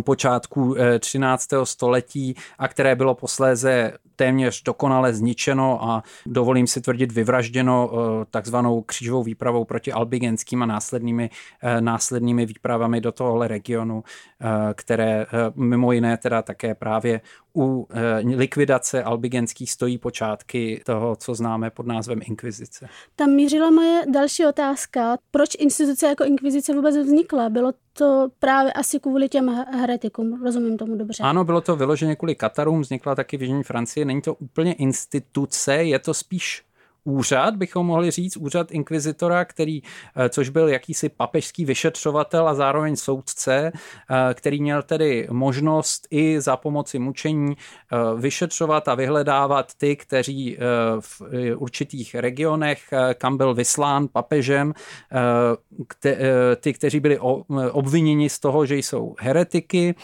[0.04, 1.50] počátku 13.
[1.64, 8.82] století a které bylo posléze téměř dokonale zničeno a dovolím si tvrdit vyvražděno eh, takzvanou
[8.82, 11.30] křížovou výpravou proti albigenským a následnými,
[11.62, 14.04] eh, následnými výpravami do tohohle regionu,
[14.42, 15.26] eh, které
[15.56, 17.22] mimo jiné teda také právě
[17.56, 17.88] u
[18.36, 22.88] likvidace albigenských stojí počátky toho, co známe pod názvem inkvizice.
[23.16, 25.18] Tam mířila moje další otázka.
[25.32, 27.50] Proč instituce jako inkvizice vůbec vznikla?
[27.50, 31.24] Bylo to právě asi kvůli těm heretikům, rozumím tomu dobře.
[31.24, 34.06] Ano, bylo to vyloženě kvůli Katarům, vznikla taky v Jižní Francii.
[34.06, 36.64] Není to úplně instituce, je to spíš
[37.06, 39.82] úřad, bychom mohli říct, úřad inkvizitora, který,
[40.16, 46.42] eh, což byl jakýsi papežský vyšetřovatel a zároveň soudce, eh, který měl tedy možnost i
[46.42, 50.58] za pomoci mučení eh, vyšetřovat a vyhledávat ty, kteří
[51.00, 51.22] v
[51.56, 52.82] určitých regionech,
[53.14, 54.74] kam byl vyslán papežem,
[56.60, 57.20] ty, kteří byli
[57.72, 59.96] obviněni z toho, že jsou heretiky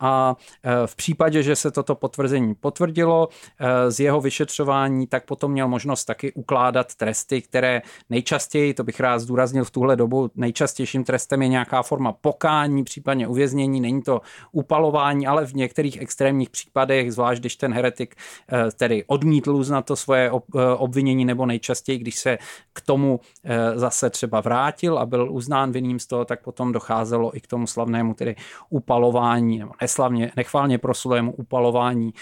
[0.00, 0.36] a
[0.86, 3.28] v případě, že se toto potvrzení potvrdilo
[3.88, 9.00] z jeho vyšetřování, tak potom měl možnost taky taky ukládat tresty, které nejčastěji, to bych
[9.00, 14.20] rád zdůraznil v tuhle dobu, nejčastějším trestem je nějaká forma pokání, případně uvěznění, není to
[14.52, 18.14] upalování, ale v některých extrémních případech, zvlášť když ten heretik
[18.52, 22.38] eh, tedy odmítl uznat to svoje eh, obvinění, nebo nejčastěji, když se
[22.72, 27.36] k tomu eh, zase třeba vrátil a byl uznán vinným z toho, tak potom docházelo
[27.36, 28.36] i k tomu slavnému tedy
[28.70, 32.12] upalování, nebo neslavně, nechválně prosulému upalování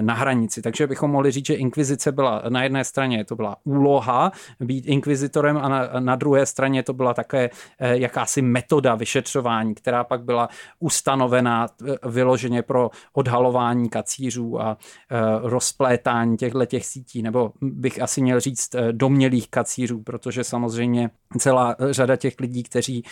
[0.00, 0.62] na hranici.
[0.62, 5.56] Takže bychom mohli říct, že inkvizice byla na jedné straně to byla úloha být inkvizitorem
[5.56, 10.48] a na, na druhé straně to byla také eh, jakási metoda vyšetřování, která pak byla
[10.78, 14.78] ustanovená eh, vyloženě pro odhalování kacířů a
[15.10, 21.76] eh, rozplétání těchto těch sítí, nebo bych asi měl říct domělých kacířů, protože samozřejmě celá
[21.90, 23.04] řada těch lidí, kteří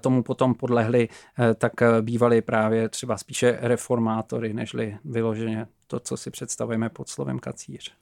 [0.00, 1.08] tomu potom podlehli,
[1.54, 7.94] tak bývali právě třeba spíše reformátory, nežli vyloženě to, co si představujeme pod slovem kacíř.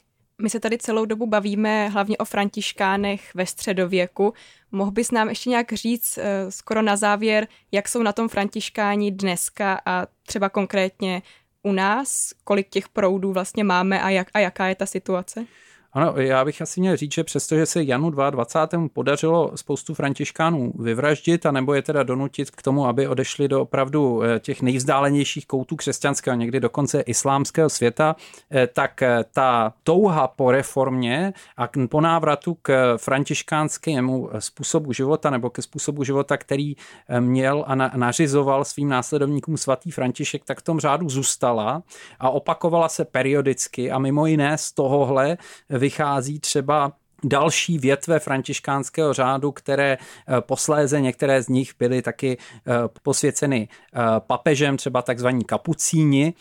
[0.42, 4.34] My se tady celou dobu bavíme hlavně o františkánech ve středověku.
[4.72, 9.10] Mohl bys nám ještě nějak říct eh, skoro na závěr, jak jsou na tom františkáni
[9.10, 11.22] dneska a třeba konkrétně
[11.62, 15.46] u nás, kolik těch proudů vlastně máme a, jak, a jaká je ta situace?
[15.92, 18.88] Ano, já bych asi měl říct, že přestože se Janu 22.
[18.92, 24.22] podařilo spoustu františkánů vyvraždit a nebo je teda donutit k tomu, aby odešli do opravdu
[24.22, 28.16] eh, těch nejvzdálenějších koutů křesťanského, někdy dokonce islámského světa,
[28.50, 35.50] eh, tak eh, ta touha po reformě a po návratu k františkánskému způsobu života nebo
[35.50, 36.74] ke způsobu života, který
[37.20, 41.82] měl a nařizoval svým následovníkům svatý František, tak v tom řádu zůstala
[42.20, 45.36] a opakovala se periodicky a mimo jiné z tohohle
[45.80, 46.92] vychází třeba
[47.24, 54.00] další větve františkánského řádu, které eh, posléze některé z nich byly taky eh, posvěceny eh,
[54.18, 56.34] papežem, třeba takzvaní kapucíni,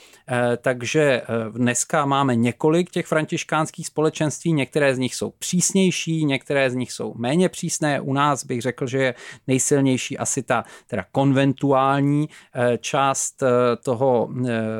[0.62, 1.22] takže
[1.52, 7.14] dneska máme několik těch františkánských společenství, některé z nich jsou přísnější, některé z nich jsou
[7.18, 8.02] méně přísné.
[8.02, 9.16] U nás bych řekl, že je
[9.48, 12.30] nejsilnější asi ta teda konventuální
[12.80, 13.44] část
[13.84, 14.30] toho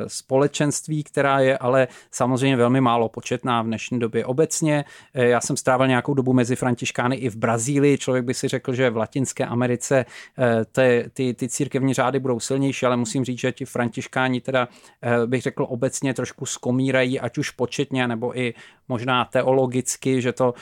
[0.06, 4.84] společenství, která je ale samozřejmě velmi málo početná v dnešní době obecně.
[5.14, 7.98] Já jsem strávil nějakou dobu mezi františkány i v Brazílii.
[7.98, 10.04] Člověk by si řekl, že v Latinské Americe
[10.38, 14.68] eh, ty, ty, ty církevní řády budou silnější, ale musím říct, že ti františkáni teda
[15.02, 18.54] eh, bych řekl obecně trošku skomírají, ať už početně, nebo i
[18.90, 20.54] možná teologicky, že to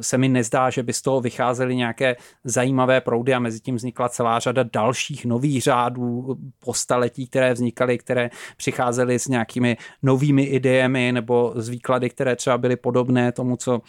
[0.00, 4.08] se mi nezdá, že by z toho vycházely nějaké zajímavé proudy a mezi tím vznikla
[4.08, 11.12] celá řada dalších nových řádů po staletí, které vznikaly, které přicházely s nějakými novými idejemi
[11.12, 13.80] nebo z výklady, které třeba byly podobné tomu, co,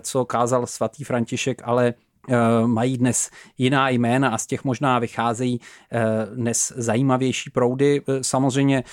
[0.00, 1.94] co kázal svatý František, ale
[2.28, 5.60] Eh, mají dnes jiná jména a z těch možná vycházejí
[5.92, 6.02] eh,
[6.34, 8.02] dnes zajímavější proudy.
[8.08, 8.84] Eh, samozřejmě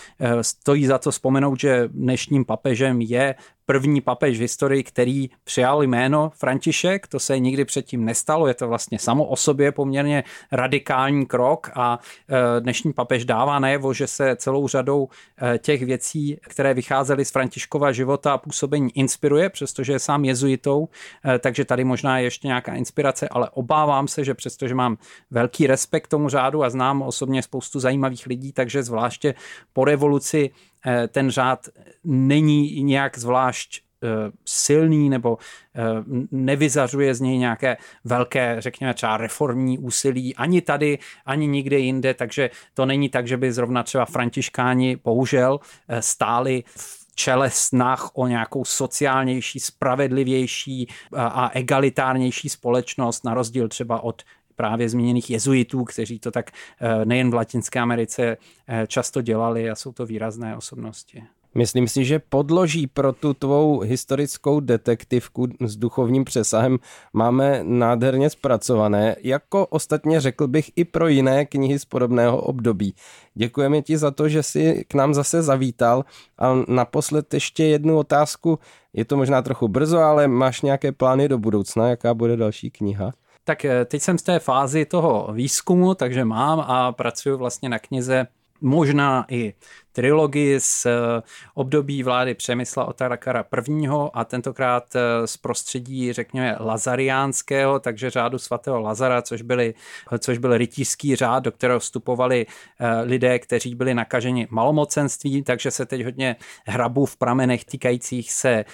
[0.42, 3.36] stojí za to vzpomenout, že dnešním papežem je
[3.66, 8.68] první papež v historii, který přijal jméno František, to se nikdy předtím nestalo, je to
[8.68, 12.00] vlastně samo o sobě poměrně radikální krok a
[12.58, 15.08] e, dnešní papež dává najevo, že se celou řadou
[15.42, 20.90] e, těch věcí, které vycházely z Františkova života a působení inspiruje, přestože je sám jezuitou,
[21.26, 24.98] e, takže tady možná je ještě nějaká inspirace, ale obávám se, že přestože mám
[25.32, 29.34] velký respekt tomu řádu a znám osobně spoustu zajímavých lidí, takže zvláště
[29.74, 30.50] po revoluci
[31.08, 31.68] ten řád
[32.04, 34.08] není nějak zvlášť eh,
[34.46, 35.38] silný nebo
[35.76, 35.82] eh,
[36.32, 42.50] nevyzařuje z něj nějaké velké, řekněme třeba reformní úsilí ani tady, ani nikde jinde, takže
[42.74, 45.60] to není tak, že by zrovna třeba františkáni bohužel
[46.00, 54.22] stáli v čele snah o nějakou sociálnější, spravedlivější a egalitárnější společnost, na rozdíl třeba od
[54.62, 58.38] právě zmíněných jezuitů, kteří to tak eh, nejen v Latinské Americe
[58.68, 61.24] eh, často dělali a jsou to výrazné osobnosti.
[61.56, 66.78] Myslím si, že podloží pro tu tvou historickou detektivku s duchovním přesahem
[67.14, 72.94] máme nádherně zpracované, jako ostatně řekl bych i pro jiné knihy z podobného období.
[73.34, 76.06] Děkujeme ti za to, že jsi k nám zase zavítal
[76.38, 78.60] a naposled ještě jednu otázku.
[78.94, 81.90] Je to možná trochu brzo, ale máš nějaké plány do budoucna?
[81.90, 83.12] Jaká bude další kniha?
[83.52, 87.80] Tak eh, teď jsem z té fázi toho výzkumu, takže mám a pracuji vlastně na
[87.80, 88.28] knize
[88.62, 89.54] možná i
[89.92, 91.22] trilogii z eh,
[91.54, 93.88] období vlády Přemysla Otarakara I.
[94.14, 99.74] a tentokrát eh, z prostředí, řekněme, lazariánského, takže řádu svatého Lazara, což, byly,
[100.20, 102.46] což byl rytířský řád, do kterého vstupovali
[102.80, 106.36] eh, lidé, kteří byli nakaženi malomocenství, takže se teď hodně
[106.66, 108.66] hrabu v pramenech týkajících se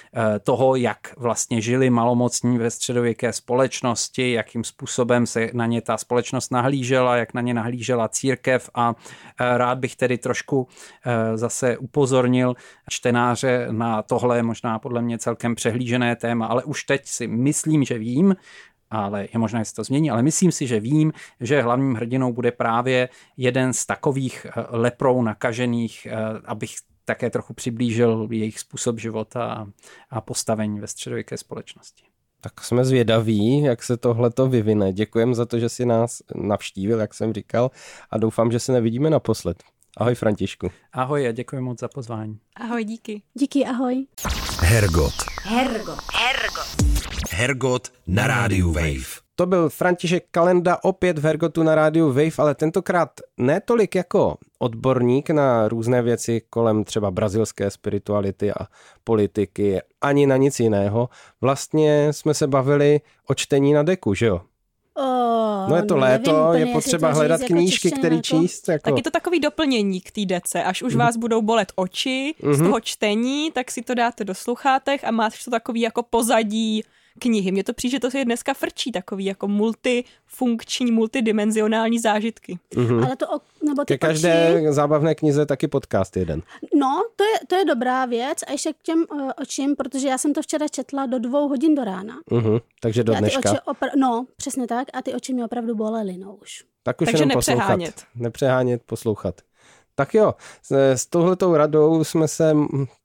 [0.43, 6.51] toho, jak vlastně žili malomocní ve středověké společnosti, jakým způsobem se na ně ta společnost
[6.51, 8.95] nahlížela, jak na ně nahlížela církev a
[9.39, 10.67] rád bych tedy trošku
[11.06, 12.55] Eh, zase upozornil
[12.89, 17.97] čtenáře na tohle možná podle mě celkem přehlížené téma, ale už teď si myslím, že
[17.97, 18.35] vím,
[18.89, 22.33] ale je možné, že se to změní, ale myslím si, že vím, že hlavním hrdinou
[22.33, 28.99] bude právě jeden z takových eh, leprou nakažených, eh, abych také trochu přiblížil jejich způsob
[28.99, 29.67] života
[30.09, 32.03] a postavení ve středověké společnosti.
[32.41, 34.93] Tak jsme zvědaví, jak se tohle to vyvine.
[34.93, 37.71] Děkujem za to, že si nás navštívil, jak jsem říkal,
[38.11, 39.63] a doufám, že se nevidíme naposled.
[39.99, 40.69] Ahoj Františku.
[40.93, 42.39] Ahoj a děkuji moc za pozvání.
[42.55, 43.21] Ahoj, díky.
[43.33, 44.05] Díky, ahoj.
[44.61, 45.13] Hergot.
[45.43, 45.99] Hergot.
[46.13, 46.67] Hergot.
[47.31, 49.27] Hergot na rádiu Wave.
[49.35, 54.37] To byl František Kalenda opět v Hergotu na rádiu Wave, ale tentokrát ne tolik jako
[54.59, 58.67] odborník na různé věci kolem třeba brazilské spirituality a
[59.03, 61.09] politiky, ani na nic jiného.
[61.41, 64.41] Vlastně jsme se bavili o čtení na deku, že jo?
[64.99, 68.23] Oh, no je to léto, je potřeba hledat jako knížky, které jako...
[68.23, 68.69] číst.
[68.69, 68.83] Jako...
[68.83, 70.63] Tak je to takový doplnění k té dece.
[70.63, 70.99] Až už mm.
[70.99, 72.53] vás budou bolet oči mm-hmm.
[72.53, 72.69] z mhm.
[72.69, 76.83] toho čtení, tak si to dáte do sluchátek a máš to takový jako pozadí
[77.19, 77.51] knihy.
[77.51, 82.59] Mně to přijde, že to je dneska frčí takový jako multifunkční, multidimenzionální zážitky.
[82.75, 83.05] Mm-hmm.
[83.05, 83.25] Ale to,
[83.67, 84.73] nebo ty Ke každé oči...
[84.73, 86.41] zábavné knize taky podcast jeden.
[86.75, 90.17] No, to je, to je dobrá věc a ještě k těm uh, očím, protože já
[90.17, 92.19] jsem to včera četla do dvou hodin do rána.
[92.31, 92.61] Mm-hmm.
[92.81, 93.51] Takže do dneška.
[93.51, 96.63] Oči opra- no, přesně tak a ty oči mi opravdu bolely, no už.
[96.83, 97.93] Tak už Takže jenom nepřehánět.
[97.93, 98.15] poslouchat.
[98.15, 99.41] Nepřehánět, poslouchat.
[99.99, 100.33] Tak jo,
[100.95, 102.55] s, touhletou radou jsme se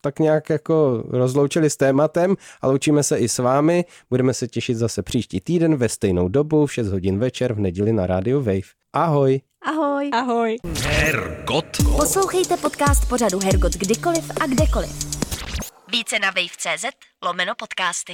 [0.01, 3.85] tak nějak jako rozloučili s tématem a loučíme se i s vámi.
[4.11, 7.93] Budeme se těšit zase příští týden ve stejnou dobu v 6 hodin večer v neděli
[7.93, 8.61] na rádiu Wave.
[8.93, 9.41] Ahoj.
[9.67, 10.11] Ahoj.
[10.13, 10.57] Ahoj.
[10.83, 11.77] Hergot.
[11.97, 14.91] Poslouchejte podcast pořadu Hergot kdykoliv a kdekoliv.
[15.93, 16.85] Více na wave.cz
[17.25, 18.13] lomeno podcasty.